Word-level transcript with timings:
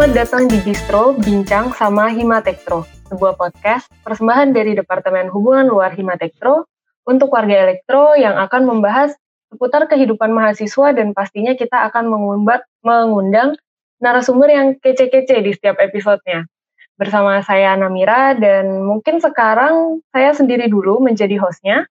Selamat 0.00 0.16
datang 0.16 0.48
di 0.48 0.56
Bistro 0.64 1.12
Bincang 1.12 1.76
sama 1.76 2.08
Himatektro, 2.08 2.88
sebuah 3.12 3.36
podcast 3.36 3.84
persembahan 4.00 4.56
dari 4.56 4.72
Departemen 4.72 5.28
Hubungan 5.28 5.68
Luar 5.68 5.92
Himatektro 5.92 6.64
untuk 7.04 7.28
warga 7.28 7.68
elektro 7.68 8.16
yang 8.16 8.32
akan 8.40 8.64
membahas 8.64 9.12
seputar 9.52 9.92
kehidupan 9.92 10.32
mahasiswa 10.32 10.96
dan 10.96 11.12
pastinya 11.12 11.52
kita 11.52 11.84
akan 11.92 12.08
mengumbat, 12.08 12.64
mengundang 12.80 13.60
narasumber 14.00 14.48
yang 14.48 14.80
kece-kece 14.80 15.36
di 15.44 15.52
setiap 15.52 15.76
episodenya. 15.76 16.48
Bersama 16.96 17.44
saya 17.44 17.76
Namira 17.76 18.32
dan 18.32 18.80
mungkin 18.80 19.20
sekarang 19.20 20.00
saya 20.16 20.32
sendiri 20.32 20.72
dulu 20.72 21.04
menjadi 21.04 21.36
hostnya, 21.36 21.84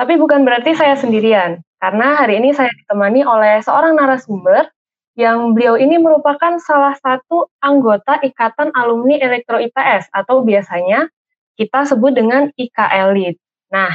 tapi 0.00 0.16
bukan 0.16 0.48
berarti 0.48 0.72
saya 0.72 0.96
sendirian, 0.96 1.60
karena 1.76 2.24
hari 2.24 2.40
ini 2.40 2.56
saya 2.56 2.72
ditemani 2.72 3.20
oleh 3.20 3.60
seorang 3.60 4.00
narasumber 4.00 4.64
yang 5.18 5.52
beliau 5.52 5.74
ini 5.74 5.98
merupakan 5.98 6.56
salah 6.62 6.94
satu 6.98 7.50
anggota 7.58 8.22
Ikatan 8.22 8.70
Alumni 8.72 9.18
Elektro 9.18 9.58
IPS 9.58 10.10
atau 10.14 10.46
biasanya 10.46 11.10
kita 11.58 11.84
sebut 11.84 12.14
dengan 12.14 12.48
IK 12.56 12.78
Elit. 12.78 13.36
Nah, 13.68 13.92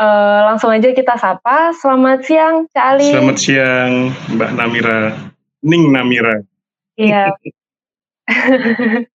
eh, 0.00 0.40
langsung 0.48 0.72
aja 0.72 0.94
kita 0.94 1.18
sapa. 1.18 1.74
Selamat 1.76 2.24
siang, 2.24 2.64
Cak 2.70 2.84
Ali. 2.96 3.10
Selamat 3.10 3.36
siang, 3.36 3.92
Mbak 4.32 4.50
Namira. 4.56 5.00
Ning 5.64 5.90
Namira. 5.90 6.40
Iya. 6.96 7.34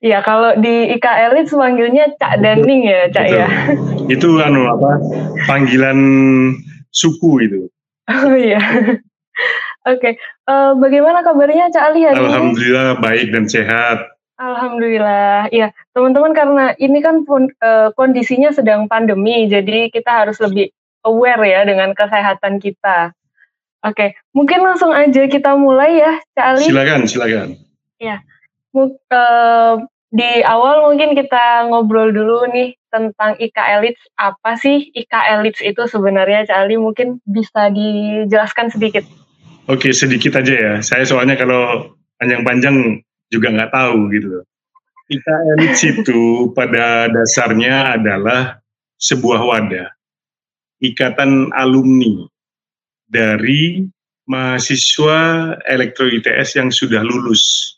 Iya, 0.00 0.24
kalau 0.24 0.56
di 0.56 0.96
IK 0.96 1.06
Elit 1.28 1.52
semanggilnya 1.52 2.08
Cak 2.16 2.40
dan 2.40 2.64
Ning 2.64 2.88
ya, 2.88 3.04
Cak 3.12 3.26
ya. 3.28 3.46
Itu 4.08 4.40
anu 4.40 4.64
apa? 4.64 4.96
Panggilan 5.44 6.00
suku 6.88 7.44
itu. 7.44 7.60
Oh 8.08 8.32
iya. 8.32 8.56
Oke, 9.88 10.20
uh, 10.44 10.76
bagaimana 10.76 11.24
kabarnya 11.24 11.72
Cak 11.72 11.84
Ali 11.88 12.04
hari 12.04 12.20
Alhamdulillah 12.20 13.00
baik 13.00 13.32
dan 13.32 13.48
sehat. 13.48 14.12
Alhamdulillah, 14.38 15.50
ya 15.50 15.72
teman-teman 15.96 16.30
karena 16.36 16.64
ini 16.78 17.00
kan 17.00 17.24
pun, 17.24 17.50
uh, 17.58 17.90
kondisinya 17.96 18.52
sedang 18.54 18.86
pandemi, 18.86 19.48
jadi 19.50 19.90
kita 19.90 20.22
harus 20.22 20.38
lebih 20.38 20.70
aware 21.02 21.42
ya 21.42 21.64
dengan 21.64 21.90
kesehatan 21.96 22.60
kita. 22.62 23.16
Oke, 23.82 24.14
mungkin 24.36 24.62
langsung 24.62 24.92
aja 24.92 25.26
kita 25.26 25.56
mulai 25.56 25.98
ya, 25.98 26.12
Cak 26.36 26.46
Ali. 26.54 26.64
Silakan, 26.70 27.00
silakan. 27.08 27.48
Ya, 27.98 28.22
uh, 28.76 29.74
di 30.08 30.30
awal 30.44 30.86
mungkin 30.86 31.18
kita 31.18 31.66
ngobrol 31.72 32.14
dulu 32.14 32.46
nih 32.52 32.78
tentang 32.94 33.34
IK 33.42 33.58
Elites. 33.58 34.02
Apa 34.14 34.54
sih 34.54 34.90
IK 34.94 35.14
Elites 35.34 35.62
itu 35.64 35.82
sebenarnya, 35.88 36.46
Cak 36.46 36.58
Ali? 36.62 36.78
Mungkin 36.78 37.24
bisa 37.26 37.70
dijelaskan 37.74 38.70
sedikit. 38.70 39.02
Oke, 39.68 39.92
sedikit 39.92 40.40
aja 40.40 40.54
ya. 40.56 40.74
Saya 40.80 41.04
soalnya 41.04 41.36
kalau 41.36 41.92
panjang-panjang 42.16 43.04
juga 43.28 43.52
nggak 43.52 43.72
tahu 43.72 44.08
gitu. 44.16 44.40
Kita 45.08 45.34
elit 45.56 45.76
itu 45.76 46.48
pada 46.56 47.08
dasarnya 47.12 48.00
adalah 48.00 48.60
sebuah 48.96 49.40
wadah, 49.44 49.88
ikatan 50.80 51.52
alumni 51.52 52.24
dari 53.08 53.84
mahasiswa 54.28 55.52
elektro 55.68 56.08
ITS 56.08 56.60
yang 56.60 56.68
sudah 56.72 57.04
lulus, 57.04 57.76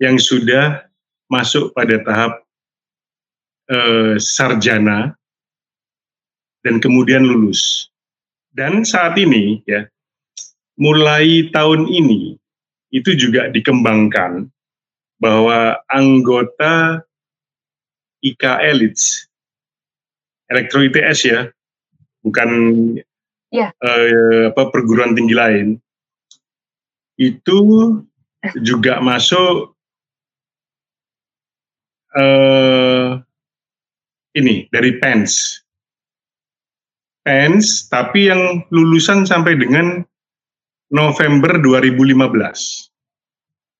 yang 0.00 0.16
sudah 0.16 0.88
masuk 1.28 1.72
pada 1.76 2.00
tahap 2.00 2.32
eh, 3.72 4.16
sarjana 4.20 5.12
dan 6.64 6.80
kemudian 6.80 7.24
lulus. 7.24 7.92
Dan 8.52 8.84
saat 8.88 9.16
ini 9.20 9.60
ya 9.68 9.84
mulai 10.78 11.50
tahun 11.50 11.90
ini 11.90 12.38
itu 12.94 13.10
juga 13.18 13.50
dikembangkan 13.50 14.48
bahwa 15.18 15.82
anggota 15.90 17.02
IK 18.22 18.42
Elites, 18.62 19.26
Elektro 20.48 20.80
ITS 20.86 21.18
ya, 21.26 21.40
bukan 22.22 22.50
ya. 23.50 23.74
eh, 23.74 24.50
apa 24.50 24.70
perguruan 24.70 25.14
tinggi 25.18 25.34
lain, 25.34 25.68
itu 27.18 27.58
juga 28.62 29.02
masuk 29.02 29.74
eh, 32.14 33.18
ini 34.38 34.70
dari 34.70 34.96
PENS. 35.02 35.62
PENS, 37.26 37.92
tapi 37.92 38.30
yang 38.30 38.64
lulusan 38.72 39.26
sampai 39.28 39.58
dengan 39.58 40.06
November 40.88 41.60
2015. 41.60 42.88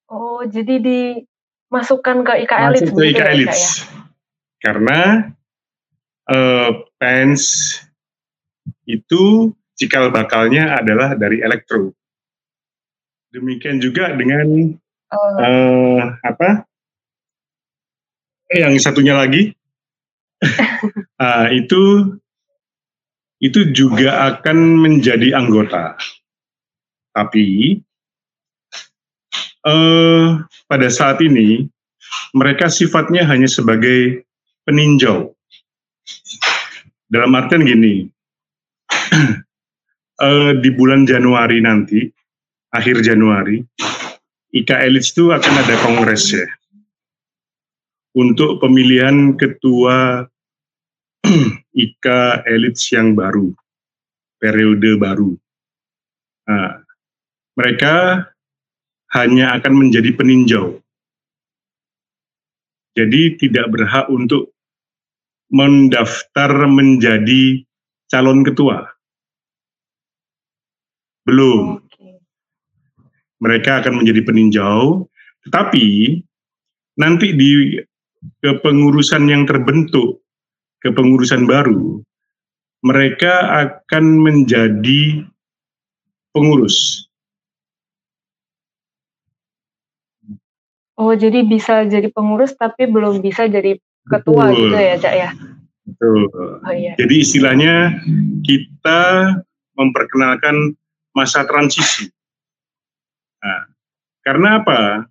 Oh, 0.08 0.40
jadi 0.44 0.80
dimasukkan 0.80 2.16
ke 2.24 2.32
IK 2.44 2.52
Masuk 2.52 2.96
ke 2.96 3.04
IK 3.12 3.20
Elites. 3.28 3.60
Ya, 3.60 3.68
Karena 4.58 5.00
uh, 6.28 6.70
PENS 7.00 7.42
itu 8.88 9.52
cikal 9.76 10.10
bakalnya 10.12 10.80
adalah 10.80 11.14
dari 11.16 11.40
elektro. 11.44 11.92
Demikian 13.28 13.80
juga 13.80 14.12
dengan 14.16 14.72
oh. 15.12 15.36
uh, 15.36 16.00
apa? 16.24 16.64
Eh, 18.48 18.64
yang 18.64 18.72
satunya 18.80 19.12
lagi 19.12 19.52
uh, 21.20 21.46
itu 21.60 22.16
itu 23.38 23.60
juga 23.76 24.34
akan 24.34 24.80
menjadi 24.80 25.36
anggota 25.36 26.00
tapi 27.18 27.74
eh, 29.66 30.26
pada 30.70 30.88
saat 30.94 31.18
ini 31.18 31.66
mereka 32.30 32.70
sifatnya 32.70 33.26
hanya 33.26 33.50
sebagai 33.50 34.22
peninjau. 34.62 35.34
Dalam 37.08 37.34
artian 37.34 37.66
gini, 37.66 38.06
eh, 40.28 40.52
di 40.62 40.70
bulan 40.70 41.02
Januari 41.08 41.58
nanti, 41.58 42.06
akhir 42.70 43.02
Januari, 43.02 43.58
IKA 44.54 44.86
Elites 44.86 45.10
itu 45.10 45.34
akan 45.34 45.54
ada 45.58 45.74
kongres 45.82 46.30
ya 46.32 46.46
untuk 48.16 48.58
pemilihan 48.62 49.36
ketua 49.36 50.24
IKA 51.84 52.46
Elites 52.48 52.88
yang 52.92 53.12
baru, 53.12 53.52
periode 54.40 54.96
baru. 54.96 55.32
Nah, 56.48 56.87
mereka 57.58 58.22
hanya 59.18 59.58
akan 59.58 59.74
menjadi 59.74 60.14
peninjau. 60.14 60.78
Jadi 62.94 63.34
tidak 63.34 63.66
berhak 63.74 64.06
untuk 64.06 64.54
mendaftar 65.50 66.70
menjadi 66.70 67.66
calon 68.06 68.46
ketua. 68.46 68.86
Belum. 71.26 71.82
Mereka 73.38 73.82
akan 73.82 74.02
menjadi 74.02 74.20
peninjau, 74.26 75.06
tetapi 75.46 76.18
nanti 76.98 77.38
di 77.38 77.78
kepengurusan 78.42 79.30
yang 79.30 79.46
terbentuk, 79.46 80.26
kepengurusan 80.82 81.46
baru, 81.46 82.02
mereka 82.82 83.62
akan 83.62 84.04
menjadi 84.26 85.22
pengurus. 86.34 87.07
Oh, 90.98 91.14
jadi 91.14 91.46
bisa 91.46 91.86
jadi 91.86 92.10
pengurus 92.10 92.58
tapi 92.58 92.90
belum 92.90 93.22
bisa 93.22 93.46
jadi 93.46 93.78
ketua 94.10 94.50
Betul. 94.50 94.58
gitu 94.66 94.76
ya, 94.76 94.94
Cak 94.98 95.14
ya? 95.14 95.30
Betul. 95.86 96.20
Oh, 96.34 96.74
iya. 96.74 96.98
Jadi 96.98 97.14
istilahnya 97.22 98.02
kita 98.42 99.02
memperkenalkan 99.78 100.74
masa 101.14 101.46
transisi. 101.46 102.10
Nah, 103.38 103.70
karena 104.26 104.58
apa? 104.58 105.06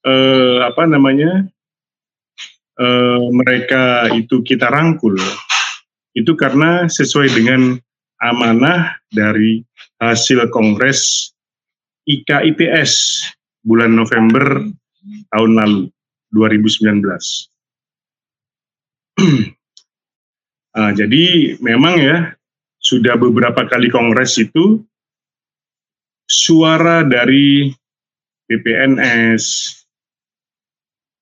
Eh, 0.00 0.58
apa 0.64 0.82
namanya? 0.88 1.44
Eh, 2.80 3.20
mereka 3.36 4.08
itu 4.16 4.40
kita 4.40 4.72
rangkul 4.72 5.20
itu 6.16 6.32
karena 6.34 6.88
sesuai 6.88 7.28
dengan 7.36 7.76
amanah 8.18 8.96
dari 9.12 9.60
hasil 10.00 10.48
kongres 10.48 11.30
IKIPS 12.08 12.92
bulan 13.64 13.92
November 13.92 14.64
tahun 15.32 15.52
lalu 15.56 15.80
2019. 16.32 17.02
nah, 20.76 20.92
jadi 21.00 21.24
memang 21.60 21.94
ya 22.00 22.18
sudah 22.80 23.20
beberapa 23.20 23.68
kali 23.68 23.92
kongres 23.92 24.40
itu 24.40 24.80
suara 26.24 27.04
dari 27.04 27.68
BPNS 28.48 29.44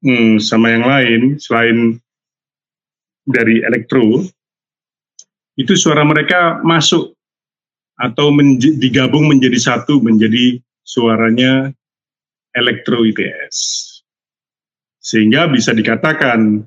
hmm, 0.07 0.39
sama 0.39 0.71
yang 0.71 0.85
lain 0.87 1.21
selain 1.43 1.99
dari 3.27 3.61
elektro 3.67 4.23
itu 5.59 5.75
suara 5.75 6.07
mereka 6.07 6.63
masuk 6.63 7.13
atau 7.99 8.31
menj 8.31 8.79
digabung 8.79 9.27
menjadi 9.27 9.59
satu 9.59 9.99
menjadi 9.99 10.63
suaranya 10.87 11.75
elektro 12.59 13.07
ITS. 13.07 13.57
Sehingga 14.99 15.47
bisa 15.47 15.71
dikatakan 15.71 16.67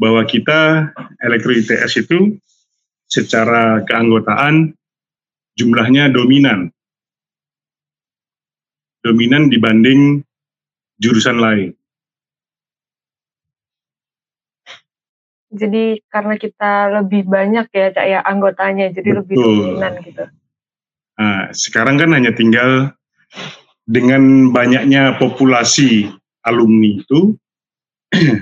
bahwa 0.00 0.24
kita 0.24 0.90
elektro 1.20 1.52
ITS 1.52 2.08
itu 2.08 2.40
secara 3.04 3.84
keanggotaan 3.84 4.72
jumlahnya 5.60 6.08
dominan. 6.08 6.72
Dominan 9.04 9.52
dibanding 9.52 10.24
jurusan 10.96 11.36
lain. 11.40 11.70
Jadi 15.50 15.98
karena 16.06 16.38
kita 16.38 17.02
lebih 17.02 17.26
banyak 17.26 17.66
ya 17.74 17.90
Cak 17.90 18.06
ya 18.06 18.20
anggotanya, 18.22 18.86
jadi 18.94 19.18
Betul. 19.18 19.18
lebih 19.18 19.36
dominan 19.42 19.92
gitu. 20.06 20.24
Nah, 21.18 21.50
sekarang 21.50 21.98
kan 21.98 22.14
hanya 22.14 22.30
tinggal 22.32 22.94
dengan 23.90 24.54
banyaknya 24.54 25.18
populasi 25.18 26.06
alumni 26.46 27.02
itu, 27.02 27.34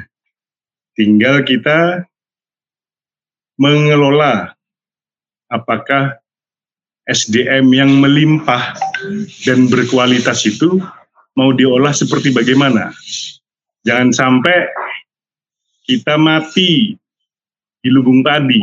tinggal 1.00 1.40
kita 1.48 2.04
mengelola 3.56 4.52
apakah 5.48 6.20
SDM 7.08 7.72
yang 7.72 7.88
melimpah 7.96 8.76
dan 9.48 9.64
berkualitas 9.72 10.44
itu 10.44 10.76
mau 11.32 11.56
diolah 11.56 11.96
seperti 11.96 12.28
bagaimana. 12.36 12.92
Jangan 13.88 14.12
sampai 14.12 14.68
kita 15.88 16.20
mati 16.20 16.92
di 17.80 17.88
lubung 17.88 18.20
tadi. 18.20 18.60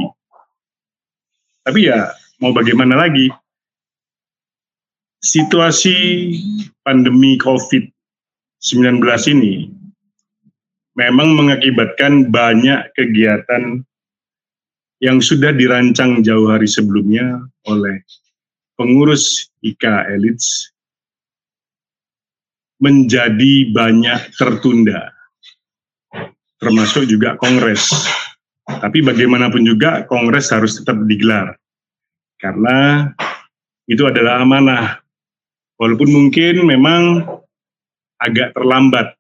Tapi 1.66 1.90
ya 1.90 2.14
mau 2.38 2.54
bagaimana 2.54 2.94
lagi? 2.94 3.34
Situasi 5.20 5.96
pandemi 6.84 7.36
COVID-19 7.40 9.04
ini 9.36 9.68
memang 10.96 11.36
mengakibatkan 11.36 12.32
banyak 12.32 12.92
kegiatan 12.96 13.84
yang 15.04 15.20
sudah 15.20 15.52
dirancang 15.52 16.24
jauh 16.24 16.48
hari 16.48 16.68
sebelumnya 16.72 17.44
oleh 17.68 18.00
pengurus 18.80 19.52
IKA 19.60 20.16
Elites 20.16 20.72
menjadi 22.80 23.72
banyak 23.72 24.36
tertunda 24.36 25.16
termasuk 26.60 27.06
juga 27.06 27.38
kongres. 27.38 27.94
Tapi 28.66 29.06
bagaimanapun 29.06 29.62
juga 29.62 30.10
kongres 30.10 30.50
harus 30.50 30.82
tetap 30.82 30.98
digelar. 31.06 31.54
Karena 32.42 33.10
itu 33.86 34.02
adalah 34.10 34.42
amanah. 34.42 35.05
Walaupun 35.76 36.08
mungkin 36.08 36.64
memang 36.64 37.28
agak 38.16 38.56
terlambat 38.56 39.12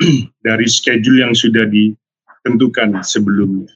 dari 0.46 0.66
schedule 0.66 1.22
yang 1.22 1.34
sudah 1.36 1.70
ditentukan 1.70 2.98
sebelumnya. 3.06 3.70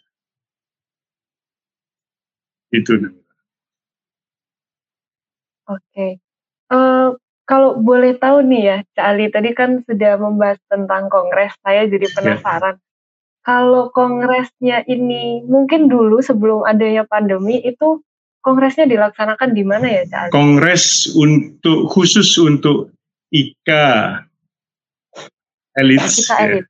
Itu. 2.75 2.99
Oke. 2.99 3.15
Okay. 5.71 6.11
Uh, 6.75 6.75
eh, 6.75 7.09
kalau 7.45 7.77
boleh 7.77 8.17
tahu 8.17 8.41
nih 8.43 8.63
ya, 8.65 8.77
Cak 8.97 9.05
Ali 9.05 9.29
tadi 9.29 9.53
kan 9.53 9.85
sudah 9.85 10.17
membahas 10.17 10.59
tentang 10.67 11.13
kongres, 11.13 11.55
saya 11.61 11.85
jadi 11.87 12.09
ya. 12.09 12.13
penasaran. 12.17 12.77
Yeah. 12.81 12.83
Kalau 13.45 13.93
kongresnya 13.93 14.89
ini 14.89 15.45
mungkin 15.45 15.93
dulu 15.93 16.25
sebelum 16.25 16.65
adanya 16.65 17.05
pandemi 17.05 17.61
itu 17.61 18.01
kongresnya 18.45 18.85
dilaksanakan 18.85 19.57
di 19.57 19.65
mana 19.65 19.89
ya, 19.89 20.05
Cak? 20.05 20.29
Kongres 20.31 21.09
untuk 21.17 21.89
khusus 21.89 22.37
untuk 22.37 22.93
IKA 23.33 24.21
Elites. 25.81 26.29
Ya. 26.29 26.61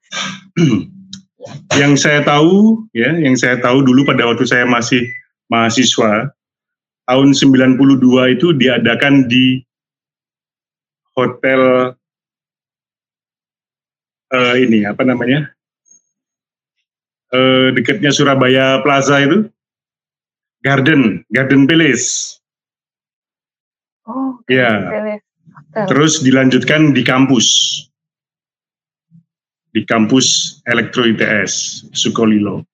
yang 1.80 1.98
saya 1.98 2.24
tahu 2.24 2.86
ya, 2.96 3.10
yang 3.18 3.34
saya 3.34 3.58
tahu 3.60 3.84
dulu 3.84 4.06
pada 4.06 4.24
waktu 4.24 4.46
saya 4.46 4.64
masih 4.64 5.04
mahasiswa 5.50 6.32
tahun 7.04 7.36
92 7.36 8.38
itu 8.38 8.56
diadakan 8.56 9.28
di 9.28 9.60
hotel 11.12 11.92
uh, 14.32 14.54
ini 14.56 14.88
apa 14.88 15.04
namanya 15.04 15.52
uh, 17.30 17.70
dekatnya 17.76 18.10
Surabaya 18.10 18.80
Plaza 18.80 19.20
itu 19.20 19.52
Garden 20.64 21.20
Garden 21.28 21.68
Palace. 21.68 22.40
Oh, 24.08 24.40
ya. 24.48 24.88
Terus 25.92 26.24
dilanjutkan 26.24 26.96
di 26.96 27.04
kampus 27.04 27.46
di 29.74 29.82
kampus 29.84 30.58
Elektro 30.64 31.04
ITS 31.04 31.84
Sukolilo. 31.92 32.64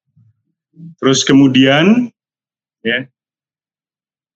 Terus 1.00 1.26
kemudian 1.26 2.06
ya 2.86 3.08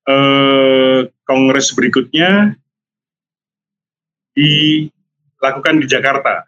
eh, 0.09 1.01
kongres 1.23 1.77
berikutnya 1.77 2.57
dilakukan 4.35 5.77
di 5.79 5.87
Jakarta, 5.87 6.43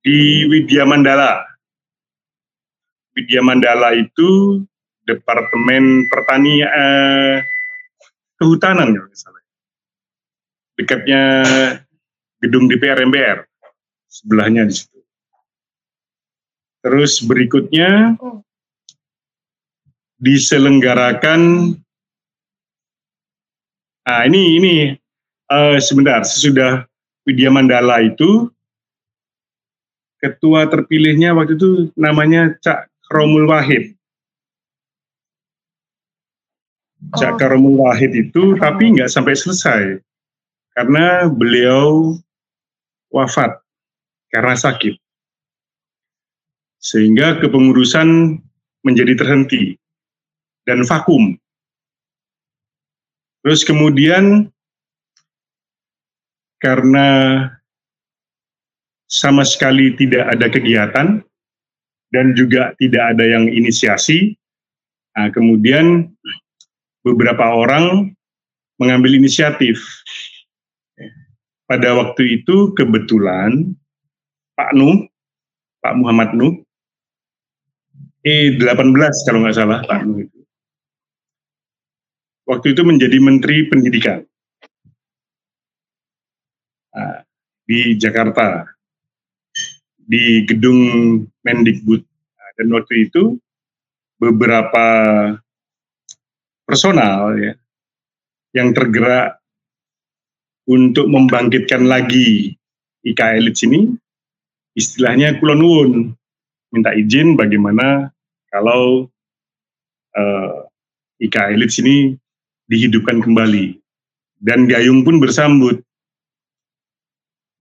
di 0.00 0.48
Widya 0.48 0.88
Mandala. 0.88 1.44
Widya 3.12 3.44
Mandala 3.44 3.92
itu 3.92 4.62
Departemen 5.02 6.06
Pertanian 6.06 6.70
eh, 6.70 7.36
Kehutanan 8.38 8.90
ya 8.90 9.02
misalnya. 9.06 9.46
Dekatnya 10.74 11.22
gedung 12.42 12.66
DPR 12.66 13.06
MPR 13.06 13.46
sebelahnya 14.10 14.66
di 14.66 14.74
situ. 14.74 14.98
Terus 16.82 17.22
berikutnya 17.22 18.18
diselenggarakan 20.18 21.74
Ah 24.02 24.26
ini 24.26 24.58
ini 24.58 24.74
uh, 25.46 25.78
sebentar, 25.78 26.26
sesudah 26.26 26.82
Widya 27.22 27.54
Mandala 27.54 28.02
itu, 28.02 28.50
ketua 30.18 30.66
terpilihnya 30.66 31.30
waktu 31.38 31.54
itu 31.54 31.94
namanya 31.94 32.58
Cak 32.58 32.90
Romul 33.14 33.46
Wahid. 33.46 33.94
Cak 37.18 37.42
oh. 37.42 37.82
Wahid 37.82 38.14
itu, 38.14 38.54
oh. 38.54 38.58
tapi 38.58 38.94
nggak 38.94 39.10
sampai 39.10 39.34
selesai 39.34 39.98
karena 40.72 41.28
beliau 41.28 42.16
wafat 43.12 43.60
karena 44.32 44.56
sakit, 44.56 44.96
sehingga 46.80 47.36
kepengurusan 47.42 48.40
menjadi 48.80 49.14
terhenti 49.18 49.76
dan 50.64 50.80
vakum. 50.88 51.36
Terus 53.42 53.66
kemudian 53.66 54.48
karena 56.62 57.08
sama 59.10 59.44
sekali 59.44 59.92
tidak 59.98 60.24
ada 60.32 60.46
kegiatan 60.48 61.08
dan 62.14 62.26
juga 62.38 62.72
tidak 62.78 63.12
ada 63.12 63.24
yang 63.26 63.44
inisiasi. 63.50 64.38
Nah, 65.12 65.28
kemudian 65.28 66.08
beberapa 67.02 67.54
orang 67.54 68.14
mengambil 68.78 69.18
inisiatif. 69.18 69.78
Pada 71.66 71.94
waktu 71.94 72.42
itu 72.42 72.74
kebetulan 72.74 73.74
Pak 74.58 74.70
Nuh, 74.74 75.06
Pak 75.82 75.94
Muhammad 75.98 76.34
Nuh, 76.34 76.54
E18 78.22 79.14
kalau 79.26 79.38
nggak 79.42 79.56
salah 79.56 79.80
Pak 79.86 80.02
Nuh 80.06 80.26
itu. 80.26 80.38
Waktu 82.46 82.74
itu 82.74 82.82
menjadi 82.82 83.16
Menteri 83.22 83.70
Pendidikan 83.70 84.26
di 87.64 87.96
Jakarta 87.96 88.68
di 89.96 90.44
gedung 90.44 90.78
Mendikbud 91.46 92.02
dan 92.58 92.68
waktu 92.74 93.08
itu 93.08 93.40
beberapa 94.20 94.86
personal 96.64 97.36
ya 97.38 97.52
yang 98.52 98.76
tergerak 98.76 99.40
untuk 100.68 101.08
membangkitkan 101.10 101.88
lagi 101.88 102.54
IKA 103.02 103.42
Elit 103.42 103.58
sini 103.58 103.90
istilahnya 104.78 105.36
kulonwun 105.42 106.14
minta 106.70 106.94
izin 106.94 107.34
bagaimana 107.34 108.12
kalau 108.52 109.10
uh, 110.14 110.56
IKA 111.18 111.56
Elit 111.56 111.72
sini 111.74 112.14
dihidupkan 112.70 113.20
kembali 113.20 113.82
dan 114.42 114.66
Gayung 114.70 115.02
pun 115.06 115.18
bersambut 115.22 115.82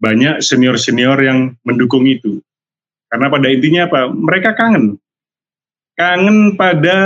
banyak 0.01 0.41
senior-senior 0.41 1.21
yang 1.21 1.53
mendukung 1.61 2.09
itu. 2.09 2.41
Karena 3.05 3.29
pada 3.29 3.47
intinya 3.53 3.85
apa? 3.85 4.09
Mereka 4.09 4.57
kangen. 4.57 4.97
Kangen 5.93 6.57
pada 6.57 6.97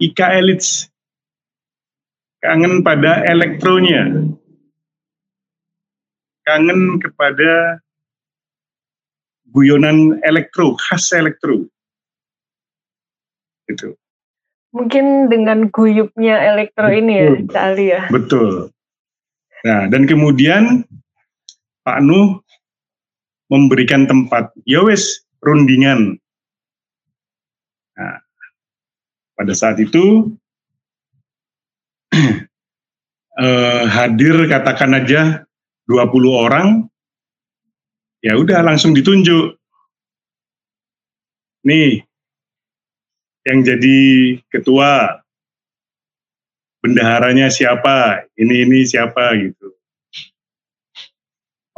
Ika 0.00 0.40
Elites. 0.40 0.88
Kangen 2.40 2.80
pada 2.80 3.20
elektronya. 3.28 4.32
kangen 6.50 6.98
kepada 6.98 7.78
guyonan 9.54 10.18
elektro, 10.26 10.74
khas 10.74 11.14
elektro. 11.14 11.66
Itu. 13.70 13.94
Mungkin 14.74 15.26
dengan 15.30 15.66
guyupnya 15.70 16.38
elektro 16.54 16.90
Betul. 16.90 16.98
ini 17.02 17.12
ya, 17.14 17.30
Cak 17.50 17.64
Ali 17.74 17.86
ya. 17.90 18.02
Betul. 18.10 18.50
Nah, 19.66 19.90
dan 19.90 20.06
kemudian 20.06 20.86
Pak 21.82 21.98
Nuh 22.06 22.38
memberikan 23.50 24.06
tempat, 24.06 24.54
ya 24.62 24.82
wes 24.86 25.26
rundingan. 25.42 26.18
Nah, 27.98 28.22
pada 29.40 29.56
saat 29.56 29.80
itu 29.80 30.36
eh, 33.40 33.84
hadir 33.88 34.36
katakan 34.44 35.00
aja 35.00 35.48
20 35.88 36.28
orang, 36.28 36.68
ya 38.20 38.36
udah 38.36 38.60
langsung 38.60 38.92
ditunjuk. 38.92 39.56
Nih, 41.64 42.04
yang 43.48 43.64
jadi 43.64 44.00
ketua, 44.52 45.24
bendaharanya 46.84 47.48
siapa, 47.48 48.28
ini 48.36 48.68
ini 48.68 48.84
siapa 48.84 49.32
gitu. 49.40 49.72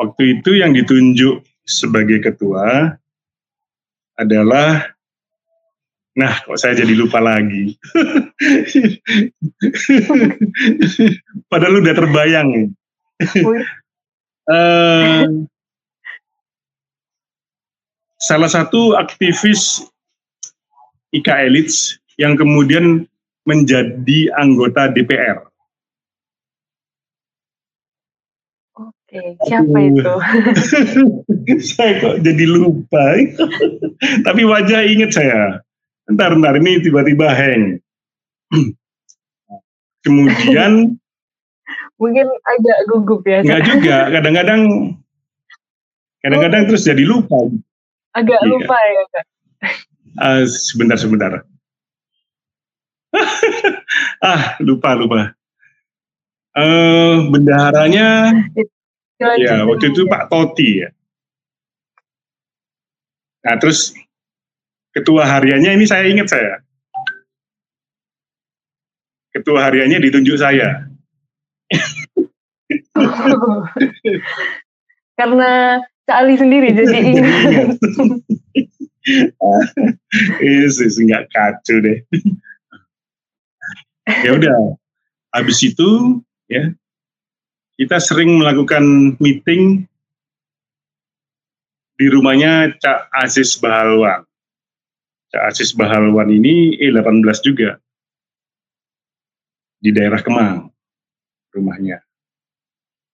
Waktu 0.03 0.43
itu 0.43 0.59
yang 0.59 0.75
ditunjuk 0.75 1.47
sebagai 1.63 2.19
ketua 2.27 2.99
adalah 4.19 4.92
Nah, 6.13 6.45
kok 6.45 6.61
saya 6.61 6.77
jadi 6.77 6.93
lupa 6.93 7.25
lagi. 7.25 7.73
Padahal 11.51 11.81
udah 11.81 11.95
terbayang. 11.97 12.51
uh, 14.53 15.25
salah 18.21 18.51
satu 18.53 18.93
aktivis 19.01 19.89
IKA 21.17 21.49
Elites 21.49 21.97
yang 22.21 22.37
kemudian 22.37 23.09
menjadi 23.49 24.31
anggota 24.37 24.93
DPR. 24.93 25.49
Oke, 29.13 29.37
siapa 29.45 29.79
itu? 29.81 30.13
saya 31.77 31.93
kok 32.01 32.17
jadi 32.21 32.45
lupa. 32.49 33.17
Tapi 34.29 34.43
wajah 34.45 34.81
ingat 34.89 35.13
saya. 35.13 35.61
Ntar, 36.11 36.35
ntar 36.35 36.59
ini 36.59 36.83
tiba-tiba 36.83 37.31
hang. 37.31 37.79
Kemudian 40.05 40.99
mungkin 42.01 42.27
agak 42.27 42.79
gugup 42.91 43.23
ya. 43.23 43.47
Enggak 43.47 43.63
juga, 43.71 43.97
kadang-kadang 44.11 44.63
kadang-kadang 46.23 46.63
oh. 46.63 46.67
terus 46.73 46.83
jadi 46.83 47.03
lupa. 47.07 47.39
Agak 48.19 48.41
iya. 48.43 48.51
lupa 48.51 48.77
ya, 48.77 49.03
Kak. 49.15 49.25
Uh, 50.13 50.45
sebentar, 50.45 50.99
sebentar. 50.99 51.33
ah, 54.27 54.59
lupa, 54.61 54.99
lupa. 54.99 55.33
Uh, 56.53 57.33
bendaharanya 57.33 58.29
ya 59.41 59.65
waktu 59.65 59.95
itu 59.95 60.05
Pak 60.05 60.29
Toti 60.29 60.85
ya. 60.85 60.89
Nah 63.43 63.55
terus 63.59 63.97
ketua 64.93 65.25
hariannya 65.27 65.73
ini 65.77 65.87
saya 65.89 66.09
ingat 66.09 66.29
saya. 66.29 66.61
Ketua 69.33 69.65
hariannya 69.65 70.01
ditunjuk 70.05 70.37
saya. 70.37 70.85
Karena 75.19 75.81
Cak 76.09 76.17
Ali 76.19 76.35
sendiri 76.37 76.75
jadi 76.75 76.99
ingat. 77.09 77.79
Yes, 80.43 80.83
nggak 81.01 81.25
kacau 81.33 81.81
deh. 81.81 82.05
ya 84.03 84.35
udah, 84.35 84.75
habis 85.31 85.63
itu 85.63 86.19
ya 86.51 86.75
kita 87.79 88.03
sering 88.03 88.35
melakukan 88.35 89.15
meeting 89.23 89.87
di 91.95 92.11
rumahnya 92.11 92.75
Cak 92.83 93.07
Aziz 93.15 93.55
Bahalwan. 93.63 94.27
Cak 95.33 95.43
Aziz 95.49 95.73
Bahalwan 95.73 96.29
ini 96.29 96.77
E18 96.77 97.41
juga 97.41 97.81
di 99.81 99.91
daerah 99.91 100.21
Kemang 100.21 100.69
rumahnya. 101.57 102.05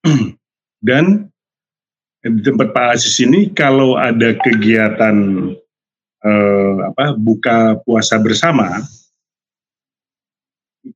Dan 0.87 1.31
di 2.19 2.43
tempat 2.43 2.75
Pak 2.75 2.99
Aziz 2.99 3.15
ini 3.23 3.55
kalau 3.55 3.95
ada 3.95 4.35
kegiatan 4.35 5.17
eh, 6.27 6.77
apa 6.91 7.15
buka 7.15 7.79
puasa 7.87 8.19
bersama, 8.19 8.83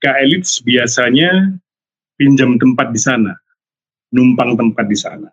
Elites 0.03 0.59
biasanya 0.67 1.55
pinjam 2.19 2.59
tempat 2.59 2.91
di 2.91 2.99
sana 2.99 3.33
numpang 4.13 4.55
tempat 4.55 4.85
di 4.87 4.95
sana. 4.95 5.29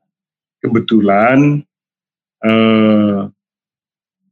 Kebetulan 0.63 1.59
eh, 2.43 3.19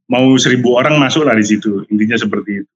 mau 0.08 0.24
seribu 0.40 0.80
orang 0.80 0.96
masuk 0.96 1.28
lah 1.28 1.36
di 1.36 1.44
situ, 1.44 1.84
intinya 1.92 2.16
seperti 2.16 2.64
itu. 2.64 2.72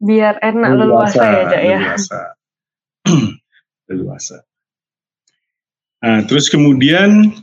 Biar 0.00 0.40
enak 0.40 0.70
leluasa, 0.80 1.20
leluasa 1.20 1.24
ya, 1.28 1.42
Cak 1.44 1.62
ya. 1.62 1.78
Leluasa. 1.78 2.20
leluasa. 3.92 4.36
Nah, 6.00 6.18
terus 6.24 6.48
kemudian 6.48 7.36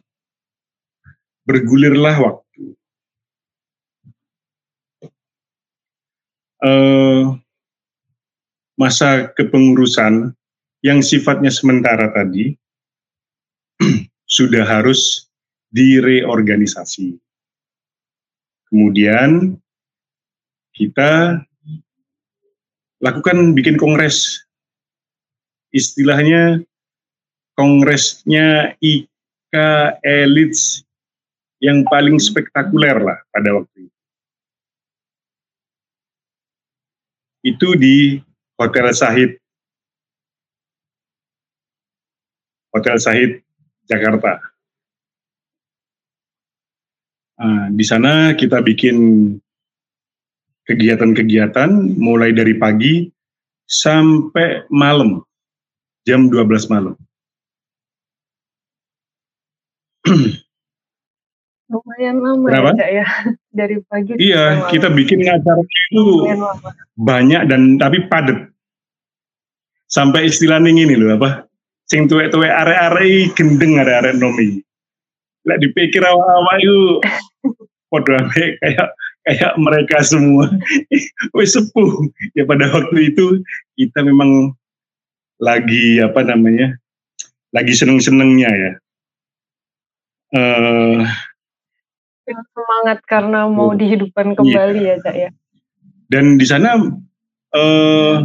bergulirlah 1.45 2.17
waktu. 2.17 2.63
Uh, 6.57 7.37
masa 8.73 9.29
kepengurusan 9.37 10.33
yang 10.81 11.05
sifatnya 11.05 11.53
sementara 11.53 12.09
tadi 12.09 12.57
sudah 14.25 14.65
harus 14.65 15.26
direorganisasi. 15.71 17.17
Kemudian 18.67 19.55
kita 20.75 21.41
lakukan 22.99 23.55
bikin 23.55 23.79
kongres. 23.79 24.43
Istilahnya 25.71 26.63
kongresnya 27.55 28.79
IKA 28.79 29.99
Elites 30.03 30.83
yang 31.59 31.83
paling 31.87 32.21
spektakuler 32.21 32.97
lah 33.03 33.19
pada 33.31 33.49
waktu 33.57 33.89
itu. 33.89 33.97
Itu 37.47 37.69
di 37.79 38.19
Hotel 38.59 38.91
Sahid 38.91 39.31
Hotel 42.77 42.97
Sahid 43.01 43.31
Jakarta. 43.89 44.56
Nah, 47.37 47.69
di 47.69 47.85
sana 47.85 48.33
kita 48.33 48.65
bikin 48.65 48.97
kegiatan-kegiatan 50.65 51.69
mulai 51.95 52.33
dari 52.33 52.57
pagi 52.57 53.05
sampai 53.63 54.65
malam, 54.73 55.21
jam 56.03 56.27
12 56.27 56.73
malam. 56.73 56.95
Lumayan 61.67 62.15
lama 62.23 62.47
ya, 62.47 62.71
Cak, 62.71 62.89
ya, 62.95 63.05
dari 63.59 63.75
pagi. 63.85 64.15
Iya, 64.17 64.71
kita 64.71 64.87
bikin 64.87 65.19
acara 65.27 65.59
itu 65.61 66.31
banyak 66.95 67.41
dan 67.51 67.75
tapi 67.75 68.07
padat. 68.07 68.49
Sampai 69.87 70.27
istilahnya 70.31 70.71
ini 70.71 70.95
loh 70.95 71.15
apa? 71.15 71.47
sing 71.87 72.05
tuwek-tuwek 72.05 72.51
arek-arek 72.51 73.31
gendeng 73.33 73.79
arek-arek 73.79 74.13
nomi. 74.19 74.59
Lek 75.47 75.63
dipikir 75.63 76.03
awak-awak 76.03 76.59
itu 76.59 76.77
padha 77.87 78.19
kayak 78.61 78.89
kayak 79.27 79.53
mereka 79.59 80.03
semua 80.03 80.47
wis 81.37 81.55
sepuh. 81.55 82.07
Ya 82.35 82.47
pada 82.47 82.71
waktu 82.71 83.11
itu 83.11 83.43
kita 83.75 84.03
memang 84.03 84.55
lagi 85.37 85.99
apa 86.01 86.23
namanya? 86.23 86.75
lagi 87.55 87.73
seneng-senengnya 87.73 88.51
ya. 88.51 88.71
Uh, 90.35 91.07
semangat 92.27 92.99
karena 93.07 93.47
mau 93.47 93.71
oh, 93.71 93.77
dihidupkan 93.77 94.35
kembali 94.35 94.83
iya. 94.83 94.99
ya, 94.99 95.03
Cak 95.03 95.15
ya. 95.15 95.29
Dan 96.11 96.35
di 96.35 96.45
sana 96.47 96.75
uh, 97.55 98.15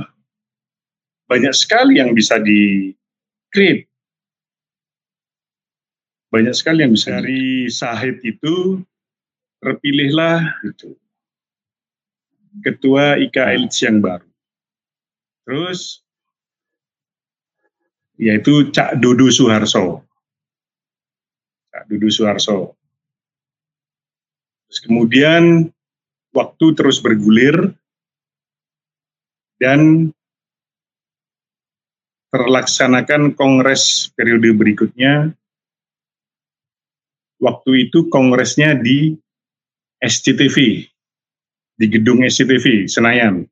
banyak 1.31 1.54
sekali 1.54 2.02
yang 2.02 2.12
bisa 2.12 2.42
di 2.42 2.90
create. 3.54 3.87
Banyak 6.35 6.54
sekali 6.57 6.83
yang 6.83 6.92
bisa 6.97 7.23
dari 7.23 7.71
Sahid 7.71 8.25
itu 8.26 8.83
terpilihlah 9.62 10.42
itu 10.66 10.99
ketua 12.66 13.16
IKA 13.16 13.54
Elites 13.54 13.81
yang 13.81 14.02
baru. 14.02 14.26
Terus 15.47 16.02
yaitu 18.19 18.69
Cak 18.75 18.99
Dodo 18.99 19.31
Suharso. 19.31 20.04
Cak 21.73 21.88
Dodo 21.88 22.09
Suharso. 22.12 22.76
Terus 24.69 24.78
kemudian 24.85 25.71
waktu 26.35 26.66
terus 26.76 27.00
bergulir 27.00 27.73
dan 29.62 30.11
terlaksanakan 32.33 33.37
kongres 33.38 34.11
periode 34.16 34.50
berikutnya. 34.57 35.33
Waktu 37.42 37.90
itu 37.90 38.07
kongresnya 38.07 38.78
di 38.78 39.19
SCTV, 40.02 40.82
di 41.78 41.87
gedung 41.87 42.26
SCTV 42.26 42.90
Senayan. 42.90 43.47